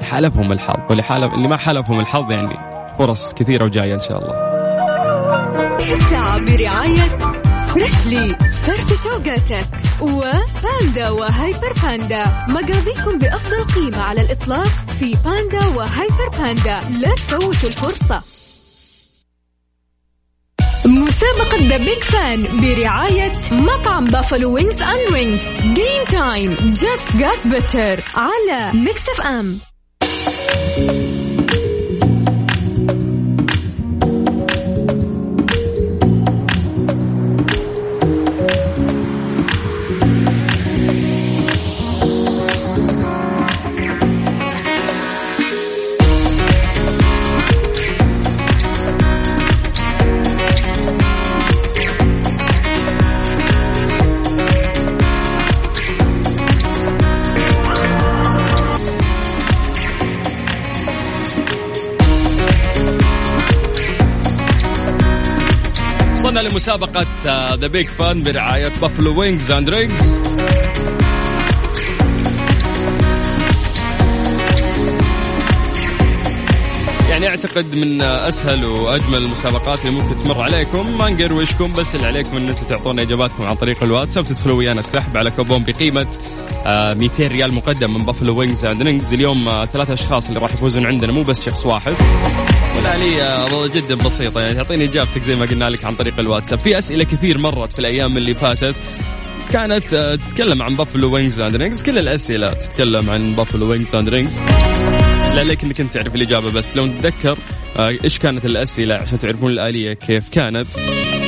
[0.03, 2.59] حالفهم الحظ واللي حالف اللي ما حالفهم الحظ يعني
[2.99, 4.53] فرص كثيرة وجاية إن شاء الله.
[6.39, 7.32] برعاية
[7.75, 9.67] فريشلي فرف شوقاتك
[10.01, 12.25] وباندا وهايبر باندا.
[12.49, 16.81] مقاضيكم بأفضل قيمة على الإطلاق في باندا وهايبر باندا.
[16.91, 18.23] لا تفوتوا الفرصة.
[20.87, 28.05] مسابقة The Big Fun برعاية مطعم Buffalo Wings and Rings game time just got better
[28.15, 29.59] على Mix FM
[66.53, 67.07] لمسابقة
[67.55, 70.17] The Big Fun برعاية Buffalo Wings and Rings
[77.11, 82.37] يعني أعتقد من أسهل وأجمل المسابقات اللي ممكن تمر عليكم ما نقروشكم بس اللي عليكم
[82.37, 84.25] إن أنتم تعطونا إجاباتكم عن طريق الواتساب.
[84.25, 86.07] تدخلوا ويانا السحب على كوبون بقيمة
[86.67, 91.13] 200 ريال مقدم من Buffalo Wings and Rings اليوم ثلاثة أشخاص اللي راح يفوزون عندنا
[91.13, 91.95] مو بس شخص واحد.
[92.83, 94.41] الآلية جدا بسيطة.
[94.41, 96.59] يعني تعطيني إجابتك زي ما قلنا لك عن طريق الواتساب.
[96.59, 98.77] في أسئلة كثير مرت في الأيام اللي فاتت.
[99.53, 104.09] كانت آه، تتكلم عن Buffalo Wings and Rings كل الأسئلة تتكلم عن Buffalo Wings and
[104.09, 104.39] Rings
[105.35, 107.39] لا عليك إنك أنت تعرف الإجابة بس لو نتذكر
[107.77, 110.67] آه، إيش كانت الأسئلة عشان تعرفون الآلية كيف كانت.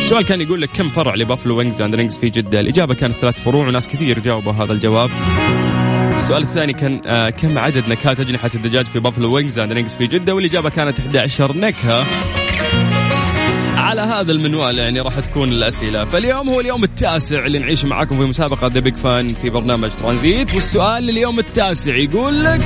[0.02, 3.14] السؤال كان يقول لك كم فرع ل Buffalo Wings and Rings في جدة؟ الإجابة كانت
[3.14, 5.10] ثلاث فروع وناس كثير جاوبوا هذا الجواب.
[6.14, 10.06] السؤال الثاني كان آه كم عدد نكهات أجنحة الدجاج في Buffalo Wings and Rings في
[10.06, 12.06] جدة؟ والإجابة كانت 11 نكهة.
[13.76, 16.04] على هذا المنوال يعني راح تكون الأسئلة.
[16.04, 20.54] فاليوم هو اليوم التاسع اللي نعيش معاكم في مسابقة The Big Fun في برنامج ترانزيت.
[20.54, 22.60] والسؤال لليوم التاسع يقول لك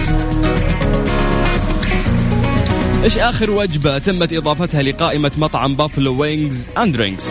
[3.04, 7.24] إيش آخر وجبة تمت إضافتها لقائمة مطعم Buffalo Wings and Rings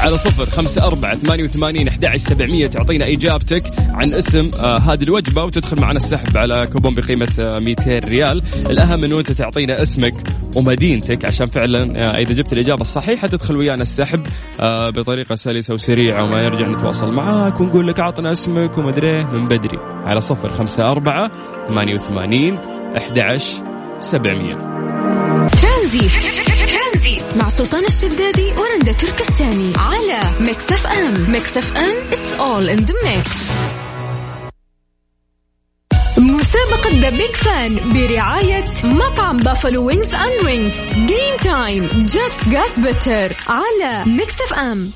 [0.00, 2.66] على صفر خمسة أربعة ثمانية وثمانين أحد سبعمية.
[2.66, 7.98] تعطينا إجابتك عن اسم آه هذه الوجبة وتدخل معنا السحب على كوبون بقيمة آه 200
[7.98, 8.42] ريال.
[8.70, 10.14] الأهم أنه أنت تعطينا اسمك
[10.56, 14.26] ومدينتك عشان فعلا آه إذا جبت الإجابة الصحيحة تدخل ويانا السحب
[14.60, 19.78] آه بطريقة سلسة وسريعة وما يرجع نتواصل معاك ونقول لك أعطنا اسمك ومدري من مدري.
[20.04, 21.30] على صفر خمسة أربعة
[21.68, 22.58] ثمانية وثمانين
[22.98, 23.36] أحد
[23.98, 24.89] سبعمية.
[25.62, 26.12] ترانزيت
[27.36, 29.72] مع سلطان الشدادي ورندا تركستاني.
[29.76, 31.30] على Mix FM.
[31.30, 33.30] Mix FM it's all in the mix.
[36.18, 43.36] مسابقة The Big Fun برعاية مطعم Buffalo Wings and Rings game time just got better
[43.48, 44.92] على Mix FM.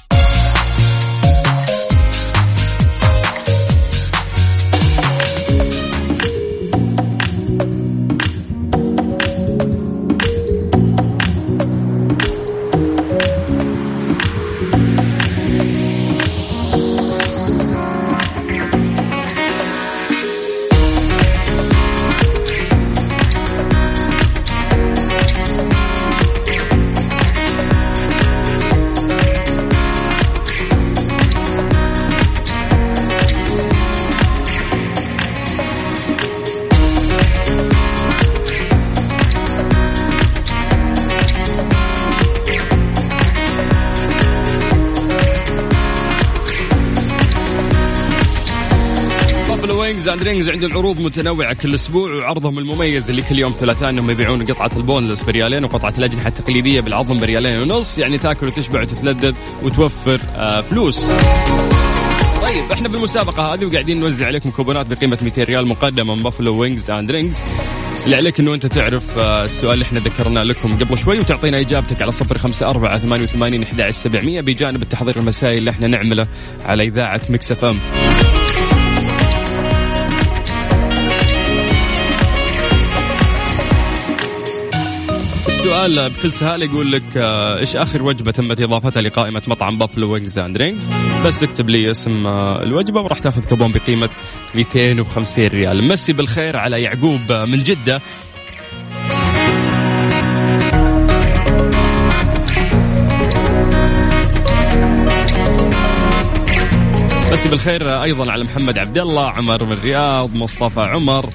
[50.04, 54.10] Wings and Rings عندهم عروض متنوعة كل أسبوع وعرضهم المميز اللي كل يوم ثلاثاء انهم
[54.10, 59.34] يبيعون قطعة ال boneless بريالين وقطعة الاجنحه التقليديه بالعظم بريالين ونص يعني تاكل وتشبع وتتلذذ
[59.62, 61.06] وتوفر آه فلوس.
[62.42, 66.90] طيب إحنا بالمسابقة هذه وقاعدين نوزع عليكم كوبونات بقيمة 200 ريال مقدمة من Buffalo Wings
[66.90, 67.44] and Rings.
[68.04, 72.02] اللي عليك إنه أنت تعرف آه، السؤال اللي إحنا ذكرناه لكم قبل شوي وتعطينا إجابتك
[72.02, 73.62] على صفر خمسة أربعة ثمانية وثمانين
[74.40, 76.26] بجانب التحضير المسائي اللي إحنا نعمله
[76.64, 77.64] على إذاعة Mix FM
[85.64, 90.38] السؤال بكل سهالة يقول لك آه، إيش آخر وجبة تمت إضافتها لقائمة مطعم Buffalo Wings
[90.38, 90.90] and Rings
[91.26, 94.10] بس اكتب لي اسم آه، الوجبة وراح تاخذ كوبون بقيمة
[94.54, 95.88] 250 ريال.
[95.88, 98.00] مسي بالخير على يعقوب آه، من جدة.
[107.32, 111.30] مسي بالخير أيضا على محمد عبد الله عمر من الرياض مصطفى عمر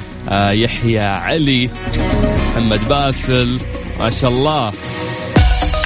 [0.52, 1.70] يحيى علي
[2.52, 3.79] محمد باسل.
[4.00, 4.72] ما شاء الله.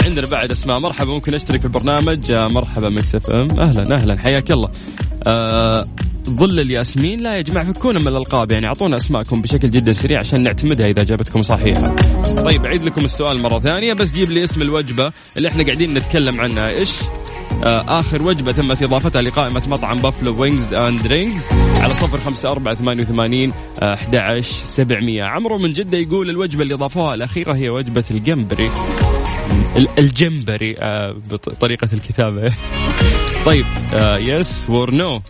[0.05, 0.79] عندنا بعد اسماء.
[0.79, 3.59] مرحبا ممكن أشترك في البرنامج؟ آه، مرحبا Mix FM.
[3.59, 4.69] أهلا أهلا حياك الله.
[5.27, 5.85] أه
[6.29, 8.51] ظل الياسمين لا يا جماعة فكونا من الألقاب.
[8.51, 11.95] يعني أعطونا أسماءكم بشكل جدا سريع عشان نعتمدها إذا اجابتكم صحيحة.
[12.45, 16.41] طيب أعيد لكم السؤال مرة ثانية بس جيب لي اسم الوجبة اللي إحنا قاعدين نتكلم
[16.41, 16.69] عنها.
[16.69, 16.89] إيش؟
[17.63, 23.03] آخر وجبة تمت إضافتها لقائمة مطعم Buffalo Wings and Rings على صفر خمسة أربعة ثمانية
[23.03, 25.23] وثمانين آه، أحد سبعمية.
[25.23, 28.71] عمرو من جدة يقول الوجبة اللي أضافوها الأخيرة هي وجبة الجمبري.
[29.97, 32.55] الجمبري آه، بطريقة الكتابة.
[33.45, 33.65] طيب
[34.17, 35.21] yes or no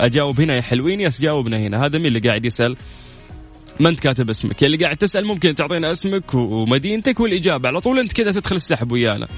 [0.00, 1.86] أجاوب هنا يا حلوين yes جاوبنا هنا.
[1.86, 2.76] هذا مين اللي قاعد يسأل؟
[3.80, 4.64] ما أنت كاتب اسمك.
[4.64, 7.68] اللي قاعد تسأل ممكن تعطينا اسمك ومدينتك والإجابة.
[7.68, 9.28] على طول أنت كذا تدخل السحب ويانا.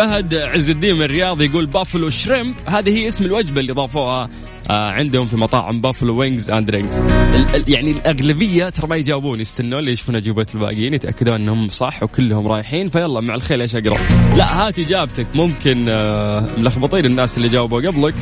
[0.00, 2.54] فهد عز الدين من الرياض يقول buffalo shrimp.
[2.66, 4.28] هذه هي اسم الوجبة اللي ضافوها
[4.70, 7.02] آه عندهم في مطاعم Buffalo Wings and Rings
[7.68, 13.20] يعني الأغلبية ترى ما يجاوبون يستنون يشوفون اجوبه الباقيين يتأكدون إنهم صح وكلهم رايحين في
[13.20, 13.96] الأمة خير إيش اقرا
[14.36, 15.26] لا هات إجابتك.
[15.34, 18.14] ممكن آه ملخبطين الناس اللي جاوبوا قبلك.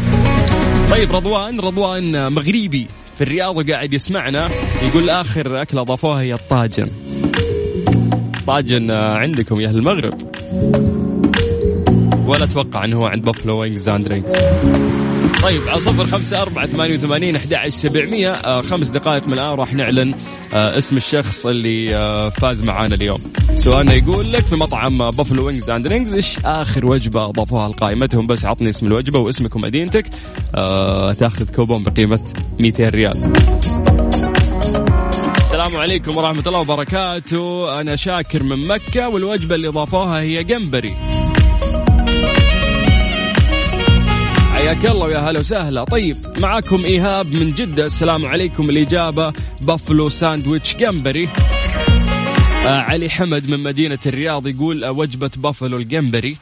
[0.91, 4.49] طيب رضوان رضوان مغربي في الرياض وقاعد يسمعنا.
[4.83, 6.91] يقول آخر أكلة ضافوها هي الطاجن.
[8.47, 11.08] طاجن آه، عندكم يا أهل المغرب.
[12.29, 14.33] ولا أتوقع إنه هو عند Buffalo Wings and Rings
[15.43, 19.75] طيب على صفر خمسة أربعة ثمانية وثمانين أحد سبعمية آه، خمس دقائق من الآن راح
[19.75, 20.15] نعلن
[20.53, 23.19] آه، اسم الشخص اللي آه، فاز معانا اليوم.
[23.57, 28.45] سؤالنا يقول لك في مطعم Buffalo Wings and Rings إيش آخر وجبة أضافوها لقائمتهم؟ بس
[28.45, 30.05] عطني اسم الوجبة واسمك ومدينتك
[30.55, 32.21] آه تأخذ كوبون بقيمة
[32.61, 33.15] 200 ريال.
[35.37, 37.81] السلام عليكم ورحمة الله وبركاته.
[37.81, 41.18] أنا شاكر من مكة والوجبة اللي ضافوها هي جمبري.
[44.59, 45.85] حياك الله ويا هلا وسهلا.
[45.85, 47.87] طيب معاكم إيهاب من جدة.
[47.87, 48.71] السلام عليكم.
[48.71, 49.33] الإجابة
[49.63, 51.29] بافلو ساندويتش جمبري.
[52.67, 56.37] آه علي حمد من مدينة الرياض يقول آه وجبة بافلو الجمبري.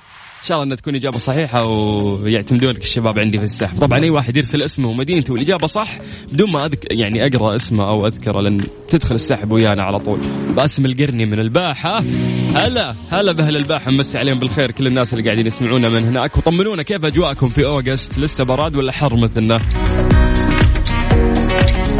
[0.46, 3.78] إن شاء الله إنها تكون إجابة صحيحة ويعتمدونك الشباب عندي في السحب.
[3.80, 5.98] طبعا أي واحد يرسل اسمه ومدينته والإجابة صح
[6.32, 10.20] بدون ما أذك يعني أقرأ اسمه أو أذكره لأن تدخل السحب ويانا على طول.
[10.56, 12.02] باسم القرني من الباحة.
[12.54, 16.36] هلا هلا بأهل الباحة مسي عليهم بالخير كل الناس اللي قاعدين يسمعونا من هناك.
[16.36, 19.60] وطمنونا كيف أجواءكم في August؟ لسه براد ولا حر مثلنا؟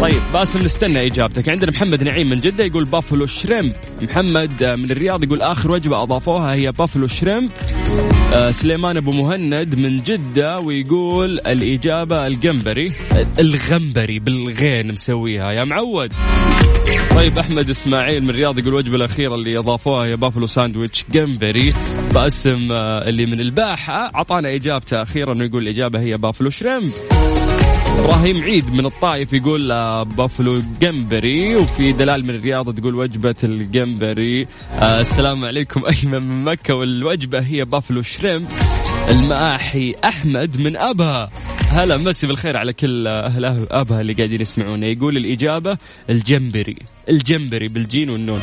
[0.00, 1.48] طيب باسم نستنى إجابتك.
[1.48, 3.72] عندنا محمد نعيم من جدة يقول buffalo shrimp.
[4.02, 7.50] محمد من الرياض يقول آخر وجبة أضافوها هي buffalo shrimp.
[7.50, 7.75] آه
[8.50, 12.92] سليمان أبو مهند من جدة ويقول الإجابة الجمبري.
[13.38, 16.12] الغمبري بالغين مسويها يا معود.
[17.16, 21.74] طيب أحمد إسماعيل من الرياض يقول الوجبه الأخيرة اللي أضافوها هي بافلو ساندويتش جمبري.
[22.14, 26.92] باسم آه اللي من الباحة أعطانا إجابته أخيرا ويقول الإجابة هي buffalo shrimp.
[27.98, 34.46] إبراهيم عيد من الطائف يقول آه، بافلو جمبري وفي دلال من الرياض تقول وجبة الجمبري.
[34.72, 35.82] آه السلام عليكم.
[35.92, 38.46] أيمن من مكة والوجبة هي buffalo shrimp
[39.08, 41.30] الماحي أحمد من ابها
[41.68, 44.86] هلا مسي بالخير على كل أهل ابها اللي قاعدين يسمعونا.
[44.86, 45.78] يقول الإجابة
[46.10, 46.76] الجمبري.
[47.08, 48.40] الجمبري بالجيم والنون.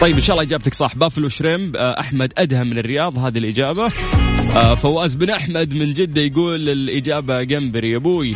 [0.00, 0.96] طيب إن شاء الله إجابتك صح.
[0.96, 3.18] Buffalo Shrimp آه، أحمد أدهم من الرياض.
[3.18, 3.88] هذه الإجابة.
[4.74, 7.90] فواز بن أحمد من جدة يقول الإجابة جمبري.
[7.90, 8.34] يا أبوي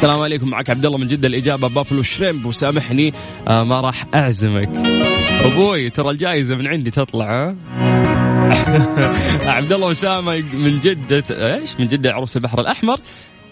[0.00, 0.50] السلام عليكم.
[0.50, 2.46] معك عبد الله من جدة الإجابة Buffalo Shrimp.
[2.46, 3.12] وسامحني
[3.48, 4.68] آه ما راح أعزمك.
[5.44, 7.54] أبوي ترى الجائزه من عندي تطلع
[9.56, 12.96] عبد الله اسامه من جدة إيش؟ من جدة عروس البحر الأحمر.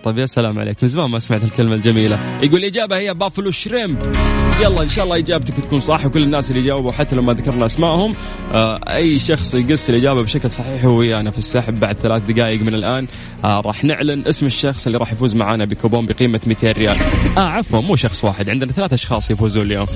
[0.08, 0.76] طيب يا سلام عليك.
[0.82, 2.18] من زمان ما سمعت الكلمة الجميلة.
[2.42, 3.98] يقول الإجابة هي بافلو شريمب.
[4.60, 7.66] يلا إن شاء الله إجابتك تكون صح وكل الناس اللي جاوبوا حتى لو ما ذكرنا
[7.66, 8.12] أسمائهم
[8.54, 12.74] آه أي شخص يقص الإجابة بشكل صحيح هو ويانا في السحب بعد ثلاث دقائق من
[12.74, 13.06] الآن
[13.44, 16.96] آه راح نعلن اسم الشخص اللي راح يفوز معنا بكوبون بقيمة 200 ريال.
[17.36, 19.86] آه عفوا مو شخص واحد عندنا ثلاث أشخاص يفوزون اليوم.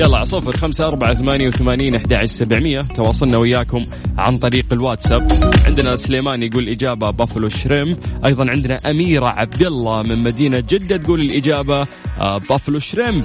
[0.00, 2.78] يلا صفر خمسة أربعة ثمانية وثمانين أحد سبعمية.
[2.78, 3.78] تواصلنا وياكم
[4.18, 5.28] عن طريق الواتساب.
[5.66, 7.96] عندنا سليمان يقول الإجابة بافلو شريم.
[8.24, 11.86] أيضا عندنا أميرة عبد الله من مدينة جدة تقول الإجابة
[12.20, 13.22] آه، بافلو شريم.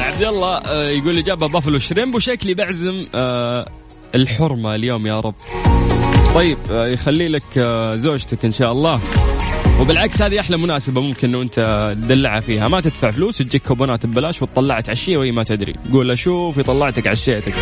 [0.00, 2.14] عبد الله آه، يقول الإجابة بافلو شريم.
[2.14, 3.70] وشكلي بعزم آه،
[4.14, 5.34] الحرمة اليوم يا رب.
[6.34, 7.58] طيب يخلي لك
[7.94, 9.00] زوجتك إن شاء الله.
[9.80, 12.68] وبالعكس هذه أحلى مناسبة ممكن إنه أنت تدلعها فيها.
[12.68, 15.74] ما تدفع فلوس تجيك كوبونات ببلاش وتطلعها تعشيه وهي ما تدري.
[15.92, 17.54] قول شوف طلعتك عشيتك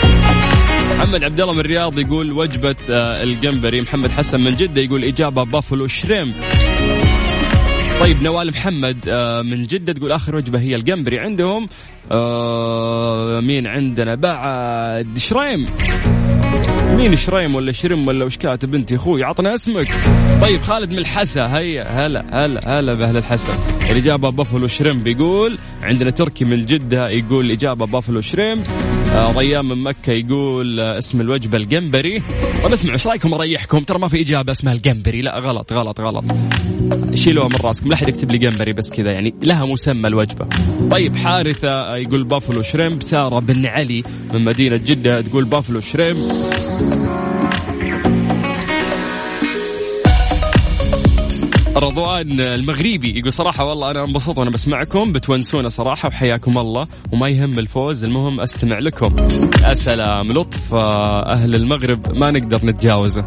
[0.96, 3.80] محمد عبد الله من الرياض يقول وجبة آه، الجمبري.
[3.80, 6.34] محمد حسن من جدة يقول إجابة بافلو شريم.
[8.00, 11.68] طيب نوال محمد آه، من جدة تقول آخر وجبة هي الجمبري عندهم.
[12.12, 15.66] آه، مين عندنا؟ بعد شريم.
[16.99, 19.88] مين شريم ولا شرم ولا وش كاتب انت أخوي عطنا اسمك.
[20.42, 23.53] طيب خالد من الحسا هيا هلا هلا هلا بأهل الحسا.
[23.90, 28.59] الإجابة Buffalo Shrimp يقول عندنا تركي من جدة يقول الاجابه Buffalo Shrimp.
[28.59, 32.22] آه ريان من مكة يقول آه اسم الوجبة الجمبري.
[32.62, 35.22] طيب اسمعوا إيش رأيكم أريحكم؟ ترى ما في إجابة اسمها الجمبري.
[35.22, 36.24] لا غلط غلط غلط.
[37.14, 37.88] شيلوها من راسكم.
[37.88, 40.46] لا أحد يكتب لي جمبري بس كذا يعني لها مسمى الوجبة.
[40.90, 43.02] طيب حارثة يقول Buffalo Shrimp.
[43.02, 44.02] سارة بن علي
[44.32, 46.18] من مدينة جدة تقول Buffalo Shrimp.
[51.78, 57.58] رضوان المغربي يقول صراحة والله أنا انبسط وأنا بسمعكم بتونسونا صراحة وحياكم الله وما يهم
[57.58, 59.16] الفوز المهم أستمع لكم.
[59.68, 63.24] يا سلام لطف آه، أهل المغرب ما نقدر نتجاوزه.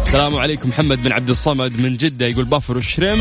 [0.00, 3.18] السلام عليكم محمد بن عبد الصمد من جدة يقول Buffalo Shrimp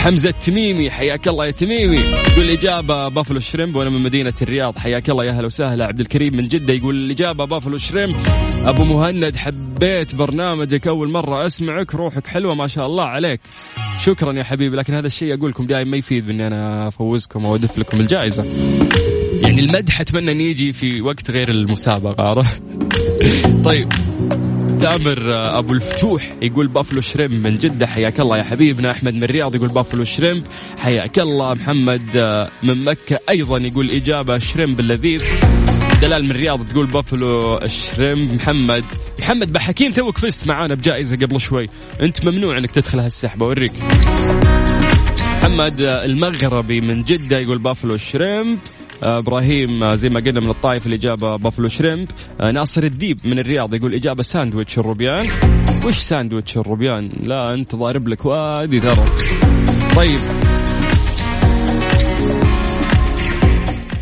[0.00, 1.96] حمزة التميمي حياك الله يا تميمي.
[1.96, 5.86] يقول الإجابة Buffalo Shrimp وأنا من مدينة الرياض حياك الله يا أهلا وسهلا.
[5.86, 8.14] عبد الكريم من جدة يقول الإجابة Buffalo Shrimp.
[8.64, 13.40] أبو مهند حبيت برنامجك أول مرة أسمعك روحك حلوة ما شاء الله عليك.
[14.04, 14.76] شكرا يا حبيبي.
[14.76, 18.44] لكن هذا الشيء أقول لكم دائما ما يفيد بإني أنا أفوزكم أو أدف لكم الجائزة.
[19.42, 22.22] يعني المدح أتمنى أن يجي في وقت غير المسابقة.
[22.22, 22.62] عرفت
[23.64, 23.88] طيب.
[24.80, 28.90] تامر آه، أبو الفتوح يقول بافلو شريم من جدة حياك الله يا حبيبنا.
[28.90, 30.44] أحمد من الرياض يقول بافلو شريم
[30.78, 31.54] حياك الله.
[31.54, 35.24] محمد آه، من مكة أيضا يقول إجابة شريم باللذيذ.
[36.02, 38.34] دلال من الرياض تقول Buffalo Shrimp.
[38.34, 38.84] محمد
[39.18, 41.66] محمد بحكيم توك فزت معانا بجائزة قبل شوي.
[42.00, 43.72] أنت ممنوع أنك تدخل هالسحبة أوريك.
[45.38, 48.58] محمد المغربي من جدة يقول Buffalo Shrimp
[49.02, 52.08] إبراهيم زي ما قلنا من الطائف الاجابه Buffalo Shrimp.
[52.52, 55.28] ناصر الديب من الرياض يقول إجابة ساندويتش الروبيان.
[55.84, 59.04] وش ساندويتش الروبيان؟ لا أنت ضارب لك وادي ترى.
[59.96, 60.18] طيب.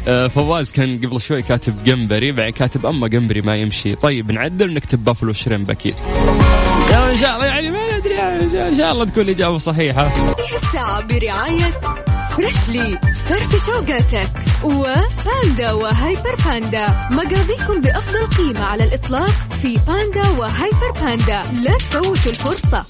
[0.08, 3.94] آه، فواز كان قبل شوي كاتب جمبري بعدين كاتب أما جمبري ما يمشي.
[3.94, 5.94] طيب نعدل نكتب Buffalo Shrimp أكيد.
[6.92, 8.18] إن شاء الله يعني ما ندري
[8.68, 10.12] إن شاء الله تكون الإجابة صحيحة.
[10.62, 11.72] الساعة برعاية
[12.38, 14.30] فريشلي فرف شوقاتك
[14.64, 16.86] وباندا وهيبر باندا.
[17.10, 21.42] مقاضيكم بأفضل قيمة على الإطلاق في باندا وهيبر باندا.
[21.52, 22.84] لا تفوتوا الفرصة.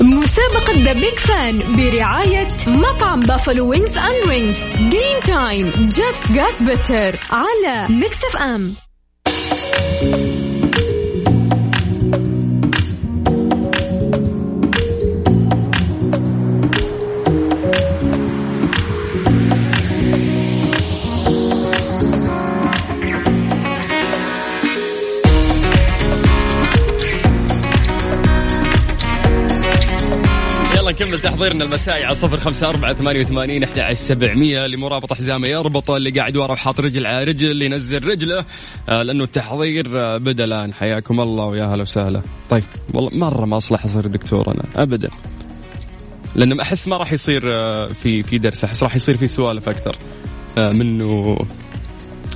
[0.00, 7.18] مسابقة The Big Fan برعاية مطعم Buffalo Wings and Rings game time just got better
[7.30, 8.74] على Mix FM
[31.44, 34.66] تحضيرنا المسائي على صفر خمسة أربعة ثمانية وثمانين أحد سبعمية.
[34.66, 38.44] لمرابط حزامة يربط اللي قاعد ورا وحاط رجل على رجل اللي ينزل رجله.
[38.88, 40.74] آه لأنه التحضير آه بدأ الآن.
[40.74, 42.22] حياكم الله ويا هلا وسهلا.
[42.50, 42.64] طيب
[42.94, 45.10] والله مرة ما أصلح أصير دكتور أنا أبدا.
[46.34, 48.64] لأنه أحس ما راح يصير آه في في درس.
[48.64, 49.96] أحس راح يصير في سوالف أكثر
[50.56, 51.38] منه.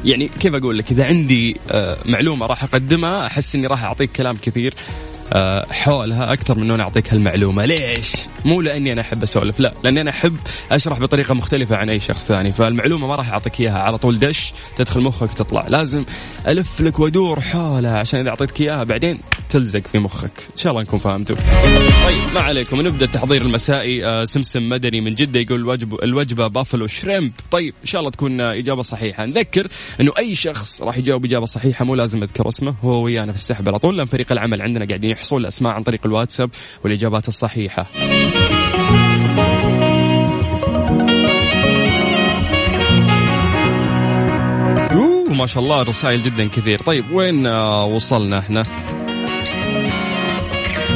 [0.05, 1.57] يعني كيف أقول لك؟ إذا عندي
[2.07, 4.75] معلومة راح أقدمها أحس إني راح أعطيك كلام كثير
[5.71, 7.65] حولها أكثر من اني أعطيك هالمعلومة.
[7.65, 8.13] ليش؟
[8.45, 10.37] مو لأني أنا أحب أسولف لا لأني أنا أحب
[10.73, 14.53] أشرح بطريقة مختلفة عن أي شخص ثاني فالمعلومة ما راح أعطيك إياها على طول دش
[14.77, 16.05] تدخل مخك تطلع لازم
[16.49, 19.19] ألف لك وأدور حولها عشان إذا أعطيتك إياها بعدين
[19.51, 21.37] تلزق في مخك إن شاء الله نكون فهمتوا.
[22.07, 26.87] طيب ما عليكم نبدأ التحضير المسائي آه سمسم مدني من جدة يقول الوجبه الوجبة بافلو
[26.87, 27.33] شريمب.
[27.51, 29.27] طيب إن شاء الله تكون إجابة صحيحة.
[29.27, 29.69] نذكر
[30.01, 33.69] إنه أي شخص راح يجاوب إجابة صحيحة مو لازم أذكر اسمه هو ويانا في السحب
[33.69, 36.51] على طول لأن فريق العمل عندنا قاعدين يحصل الأسماء عن طريق الواتساب
[36.85, 37.87] والإجابات الصحيحة.
[45.39, 46.79] ما شاء الله رسائل جدا كثير.
[46.79, 48.63] طيب وين آه، وصلنا إحنا؟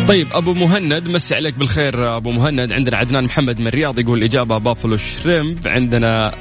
[0.08, 4.18] طيب أبو مهند مسي عليك بالخير آه، أبو مهند عندنا عدنان محمد من الرياض يقول
[4.18, 6.32] الاجابه بافلو شريمب عندنا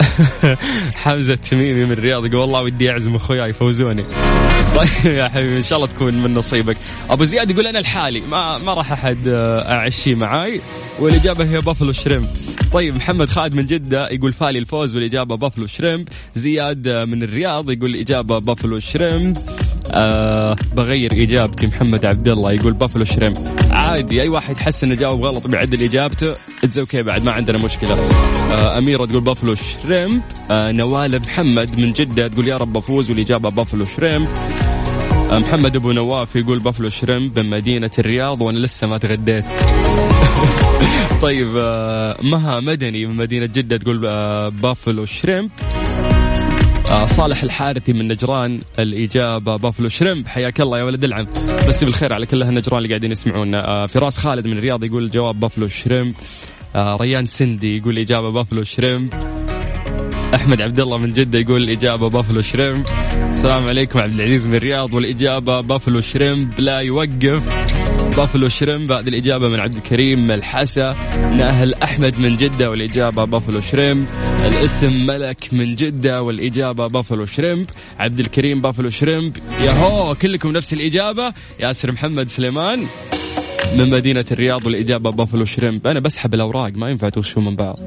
[1.02, 4.04] حمزة التميمي من الرياض يقول والله ودي أعزم أخوياي يفوزوني.
[4.76, 6.76] طيب يا حبيبي إن شاء الله تكون من نصيبك.
[7.10, 10.60] أبو زياد يقول أنا الحالي ما ما راح أحد آه، أعشي معاي.
[11.00, 12.28] والإجابة هي Buffalo Shrimp.
[12.72, 16.08] طيب محمد خالد من جدة يقول فالي الفوز والإجابة Buffalo Shrimp.
[16.34, 19.36] زياد آه، من الرياض يقول الإجابة Buffalo Shrimp.
[19.94, 23.36] أه بغير إجابتي محمد عبد الله يقول Buffalo Shrimp
[23.70, 26.32] عادي أي واحد حس إنه جاوب غلط بيعدل اجابته
[26.64, 27.94] it's okay بعد ما عندنا مشكلة.
[28.52, 33.50] أه أميرة تقول Buffalo Shrimp أه نوال محمد من جدة تقول يا رب أفوز والإجابة
[33.50, 34.28] Buffalo Shrimp
[35.32, 39.44] أه محمد أبو نواف يقول Buffalo Shrimp بمدينه الرياض وأنا لسه ما تغديت.
[41.22, 45.79] طيب أه مها مدني من مدينة جدة تقول أه Buffalo Shrimp آه
[46.90, 49.56] صالح الحارثي من نجران الإجابة.
[49.56, 51.26] Buffalo Shrimp حياك الله يا ولد العم.
[51.68, 53.68] مسي بالخير على كل النجران اللي قاعدين يسمعونا.
[53.68, 56.14] آه فراس خالد من الرياض يقول الجواب Buffalo Shrimp.
[56.76, 59.14] آه ريان سندي يقول الإجابة Buffalo Shrimp.
[60.34, 62.84] أحمد عبد الله من جدة يقول الاجابه Buffalo Shrimp.
[63.28, 64.94] السلام عليكم عبد العزيز من الرياض.
[64.94, 67.79] والإجابة Buffalo Shrimp لا يوقف.
[68.20, 74.06] Buffalo Shrimp هذه الإجابة من عبد الكريم ملحسة ناهل أحمد من جدة والإجابة Buffalo Shrimp
[74.44, 77.66] الاسم ملك من جدة والإجابة Buffalo Shrimp
[77.98, 81.32] عبد الكريم Buffalo Shrimp ياهو كلكم نفس الإجابة.
[81.60, 82.78] ياسر محمد سليمان
[83.78, 87.78] من مدينة الرياض والإجابة Buffalo Shrimp أنا بسحب الأوراق ما ينفع تغشوا من بعض.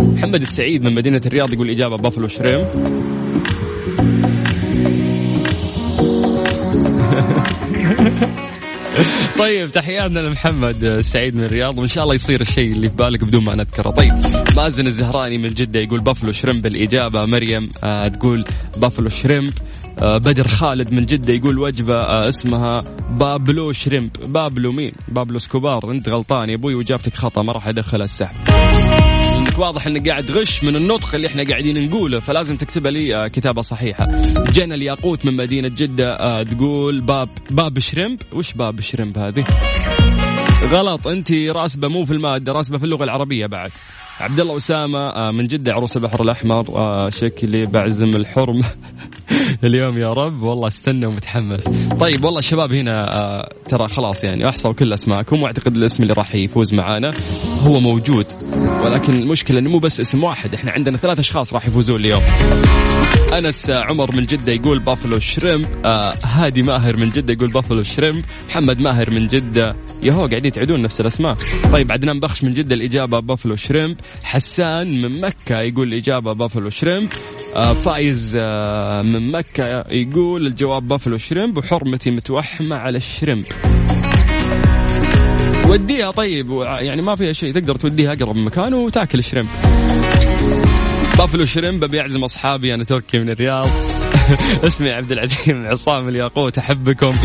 [0.00, 2.66] محمد السعيد من مدينة الرياض يقول الإجابة Buffalo Shrimp
[9.38, 13.44] طيب تحياتنا لمحمد سعيد من الرياض وإن شاء الله يصير الشيء اللي في بالك بدون
[13.44, 13.90] ما نذكره.
[13.90, 14.12] طيب
[14.56, 18.44] مازن الزهراني من جدة يقول Buffalo Shrimp الاجابه مريم آه تقول
[18.76, 19.52] Buffalo Shrimp.
[19.98, 24.10] آه بدر خالد من جدة يقول وجبة آه اسمها بابلو Shrimp.
[24.26, 25.90] بابلو مين؟ بابلو إسكوبار.
[25.90, 28.36] انت غلطان يا أبوي وإجابتك خطأ ما راح أدخل السحب.
[29.56, 33.28] لانك واضح إنك قاعد غش من النطق اللي إحنا قاعدين نقوله فلازم تكتبها لي آه،
[33.28, 34.20] كتابة صحيحة.
[34.52, 39.44] جنى الياقوت من مدينة جدة آه، تقول باب باب Shrimp؟ وش باب Shrimp هذه؟
[40.64, 43.70] غلط أنت راسبة مو في المادة راسبة في اللغة العربية بعد.
[44.20, 46.64] عبد الله أسامة آه، من جدة عروس البحر الأحمر
[47.10, 48.64] شكلي بعزم الحرمة.
[49.64, 50.42] اليوم يا رب.
[50.42, 51.68] والله استنى ومتحمس.
[52.00, 56.34] طيب والله الشباب هنا آه ترى خلاص يعني أحصوا كل أسماءكم وأعتقد الاسم اللي راح
[56.34, 57.10] يفوز معانا
[57.62, 58.26] هو موجود.
[58.84, 62.22] ولكن المشكلة إنه مو بس اسم واحد إحنا عندنا ثلاث أشخاص راح يفوزون اليوم.
[63.38, 68.24] أنس عمر من جدة يقول Buffalo Shrimp آه هادي ماهر من جدة يقول Buffalo Shrimp
[68.48, 71.36] محمد ماهر من جدة يهو قاعدين تعيدون نفس الأسماء.
[71.72, 77.08] طيب عدنان بخش من جدة الإجابة Buffalo Shrimp حسان من مكة يقول الإجابة Buffalo Shrimp
[77.12, 79.84] آه فايز آه من مكة.
[79.90, 83.44] يقول الجواب Buffalo Shrimp وحرمتي متوحمة على ال Shrimp.
[85.68, 89.48] وديها طيب يعني ما فيها شيء تقدر توديها أقرب مكان وتاكل ال Shrimp.
[91.18, 93.68] Buffalo Shrimp بيعزم أصحابي أنا تركي من الرياض.
[94.66, 97.16] اسمي عبد العزيز عصام الياقوت أحبكم.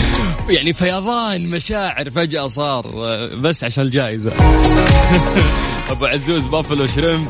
[0.50, 2.86] يعني فيضان مشاعر فجأة صار
[3.36, 4.32] بس عشان الجائزة.
[5.92, 7.28] أبو عزوز buffalo shrimp.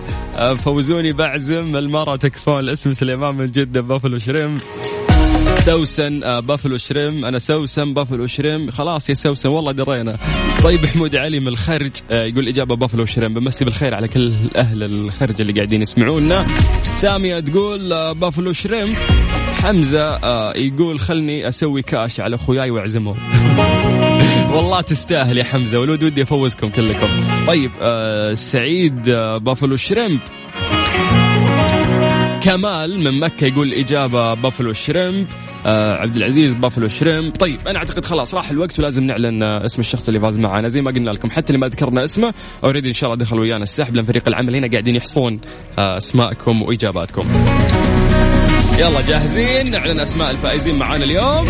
[0.63, 4.59] فوزوني بعزم المرة تكفون الاسم سليمان من جدة buffalo shrimp
[5.59, 7.25] سوسن آه buffalo shrimp.
[7.25, 8.71] أنا سوسن buffalo shrimp.
[8.71, 10.17] خلاص يا سوسن والله درينا
[10.63, 13.33] طيب حمود علي من الخرج آه يقول إجابة buffalo shrimp.
[13.33, 16.45] بمسي بالخير على كل أهل الخرج اللي قاعدين يسمعونا.
[16.81, 18.95] سامية تقول buffalo shrimp.
[19.63, 20.19] حمزة
[20.51, 23.17] يقول خلني أسوي كاش على أخوياي وأعزمهم.
[24.51, 27.07] والله تستاهل يا حمزة ولود ودي أفوزكم كلكم.
[27.47, 30.19] طيب آه سعيد آه buffalo shrimp.
[32.41, 35.27] كمال من مكة يقول إجابة buffalo shrimp.
[35.65, 37.35] آه عبد العزيز buffalo shrimp.
[37.35, 40.67] طيب أنا أعتقد خلاص راح الوقت ولازم نعلن آه اسم الشخص اللي فاز معنا.
[40.67, 42.33] زي ما قلنا لكم حتى اللي ما ذكرنا اسمه
[42.63, 45.41] already إن شاء الله دخل ويانا السحب لأن فريق العمل هنا قاعدين يحصون
[45.79, 47.27] آه أسماءكم وإجاباتكم.
[48.79, 51.45] يلا جاهزين؟ نعلن أسماء الفائزين معانا اليوم.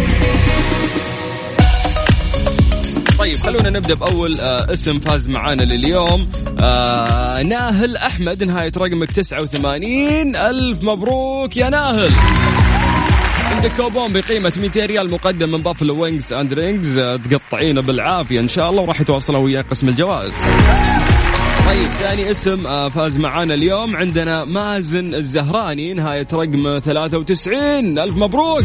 [3.21, 6.29] طيب خلونا نبدأ بأول آه اسم فاز معانا لليوم.
[6.61, 12.09] آه ناهل أحمد نهاية رقمك 89 ألف مبروك يا ناهل.
[13.51, 16.99] عندك كوبون بقيمة 200 ريال مقدم من Buffalo Wings and Rings
[17.31, 20.33] تقطعينه بالعافية إن شاء الله وراح يتواصلوا ويا قسم الجوائز.
[21.67, 23.95] طيب ثاني اسم آه فاز معانا اليوم.
[23.95, 28.63] عندنا مازن الزهراني نهاية رقم 93 ألف مبروك.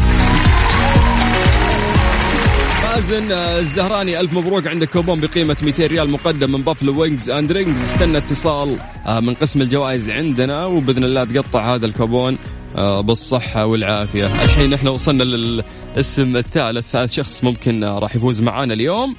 [2.97, 4.67] مازن الزهراني ألف مبروك.
[4.67, 8.77] عندك كوبون بقيمة 200 ريال مقدم من Buffalo Wings and Rings استنى اتصال
[9.21, 12.37] من قسم الجوائز عندنا وبإذن الله تقطع هذا الكوبون
[12.77, 14.25] بالصحة والعافية.
[14.25, 19.15] الحين إحنا وصلنا للاسم الثالث ثالث شخص ممكن راح يفوز معانا اليوم.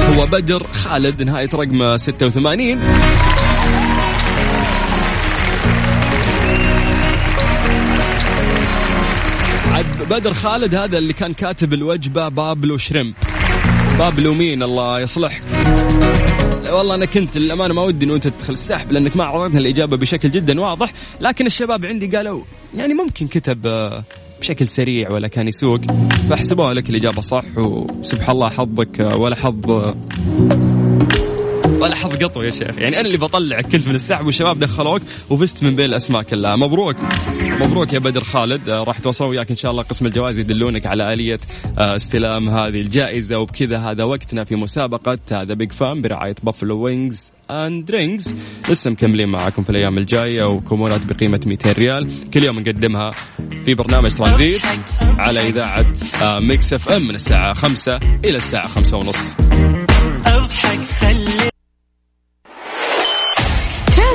[0.00, 2.80] هو بدر خالد نهاية رقم 86
[10.10, 13.14] بدر خالد هذا اللي كان كاتب الوجبة بابلو شريمب
[13.98, 15.42] بابلو مين؟ الله يصلحك.
[16.72, 20.30] والله أنا كنت للأمانة ما ودي انه أنت تدخل السحب لأنك ما اعطيتنا الإجابة بشكل
[20.30, 22.42] جدا واضح لكن الشباب عندي قالوا
[22.74, 23.90] يعني ممكن كتب
[24.40, 25.80] بشكل سريع ولا كان يسوق
[26.30, 29.94] فاحسبوها لك الإجابة صح وسبحان الله حظك ولا حظ
[31.84, 32.78] ولا حظ قطو يا شيخ.
[32.78, 36.96] يعني أنا اللي بطلعك كنت من السحب والشباب دخلوك وفزت من بين الاسماء كلها مبروك.
[37.60, 38.70] مبروك يا بدر خالد.
[38.70, 41.38] راح تواصلوا وياك إن شاء الله قسم الجوائز يدلونك على آلية
[41.78, 43.38] استلام هذه الجائزة.
[43.38, 48.34] وبكذا هذا وقتنا في مسابقة هذا big fan برعاية Buffalo Wings and Rings
[48.70, 52.30] لسه مكملين معاكم في الأيام الجاية وكوبونات بقيمة 200 ريال.
[52.30, 53.10] كل يوم نقدمها
[53.64, 54.62] في برنامج ترانزيت
[55.00, 55.86] على إذاعة
[56.40, 59.34] Mix FM من الساعة 5 إلى الساعة 5 ونص.
[60.26, 60.83] أضحك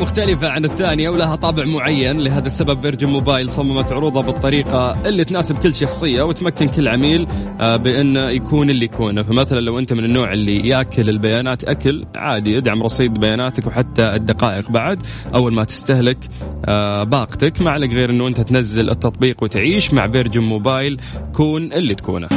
[0.00, 2.20] مختلفة عن الثانية ولها طابع معين.
[2.20, 7.26] لهذا السبب Virgin Mobile صممت عروضها بالطريقة اللي تناسب كل شخصية وتمكن كل عميل
[7.60, 9.22] بأنه يكون اللي يكونه.
[9.22, 14.70] فمثلا لو أنت من النوع اللي يأكل البيانات أكل عادي ادعم رصيد بياناتك وحتى الدقائق
[14.70, 15.02] بعد.
[15.34, 16.18] أول ما تستهلك
[17.06, 17.62] باقتك.
[17.62, 21.00] ما عليك غير أنه أنت تنزل التطبيق وتعيش مع Virgin Mobile
[21.32, 22.28] كون اللي تكونه.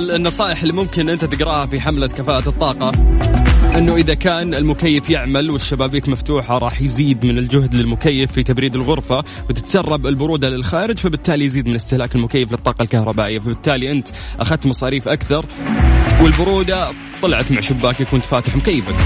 [0.00, 2.92] النصائح اللي ممكن أنت تقرأها في حملة كفاءة الطاقة.
[3.78, 9.24] أنه إذا كان المكيف يعمل والشبابيك مفتوحة راح يزيد من الجهد للمكيف في تبريد الغرفة
[9.50, 13.38] وتتسرب البرودة للخارج فبالتالي يزيد من استهلاك المكيف للطاقة الكهربائية.
[13.38, 14.08] فبالتالي أنت
[14.40, 15.46] أخذت مصاريف أكثر
[16.22, 16.92] والبرودة
[17.22, 18.96] طلعت مع شباكك وأنت فاتح مكيفك.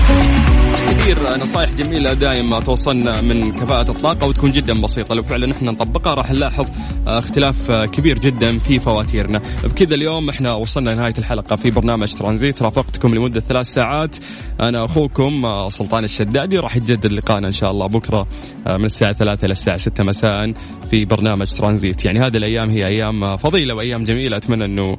[0.75, 5.15] كثير نصائح جميلة دائما توصلنا من كفاءة الطاقة وتكون جدا بسيطة.
[5.15, 6.69] لو فعلا إحنا نطبقها راح نلاحظ
[7.07, 9.41] اختلاف كبير جدا في فواتيرنا.
[9.65, 12.63] بكذا اليوم إحنا وصلنا لنهاية الحلقة في برنامج ترانزيت.
[12.63, 14.17] رافقتكم لمدة ثلاث ساعات.
[14.61, 16.57] أنا أخوكم سلطان الشدادي.
[16.57, 18.27] راح يتجدد لقاءنا إن شاء الله بكرة
[18.67, 20.53] من الساعة 3 إلى الساعة 6 مساء
[20.91, 22.05] في برنامج ترانزيت.
[22.05, 24.37] يعني هذه الأيام هي أيام فضيلة وأيام جميلة.
[24.37, 24.99] أتمنى إنه آه،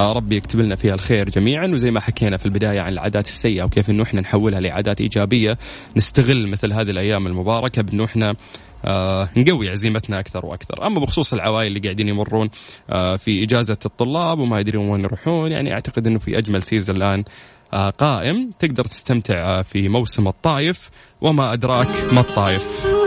[0.00, 1.66] ربي يكتب لنا فيها الخير جميعا.
[1.66, 5.58] وزي ما حكينا في البداية عن العادات السيئة وكيف إنه إحنا نحولها لعادات إيجابية
[5.96, 8.34] نستغل مثل هذه الأيام المباركة بإنه إحنا
[8.84, 12.48] آه نقوي عزيمتنا أكثر وأكثر، أما بخصوص العوائل اللي قاعدين يمرون
[12.90, 17.24] آه في إجازة الطلاب وما يدرون وين يروحون يعني أعتقد إنه في أجمل سيزون الآن
[17.74, 18.50] آه قائم.
[18.58, 20.90] تقدر تستمتع آه في موسم الطايف
[21.20, 22.99] وما أدراك ما الطايف.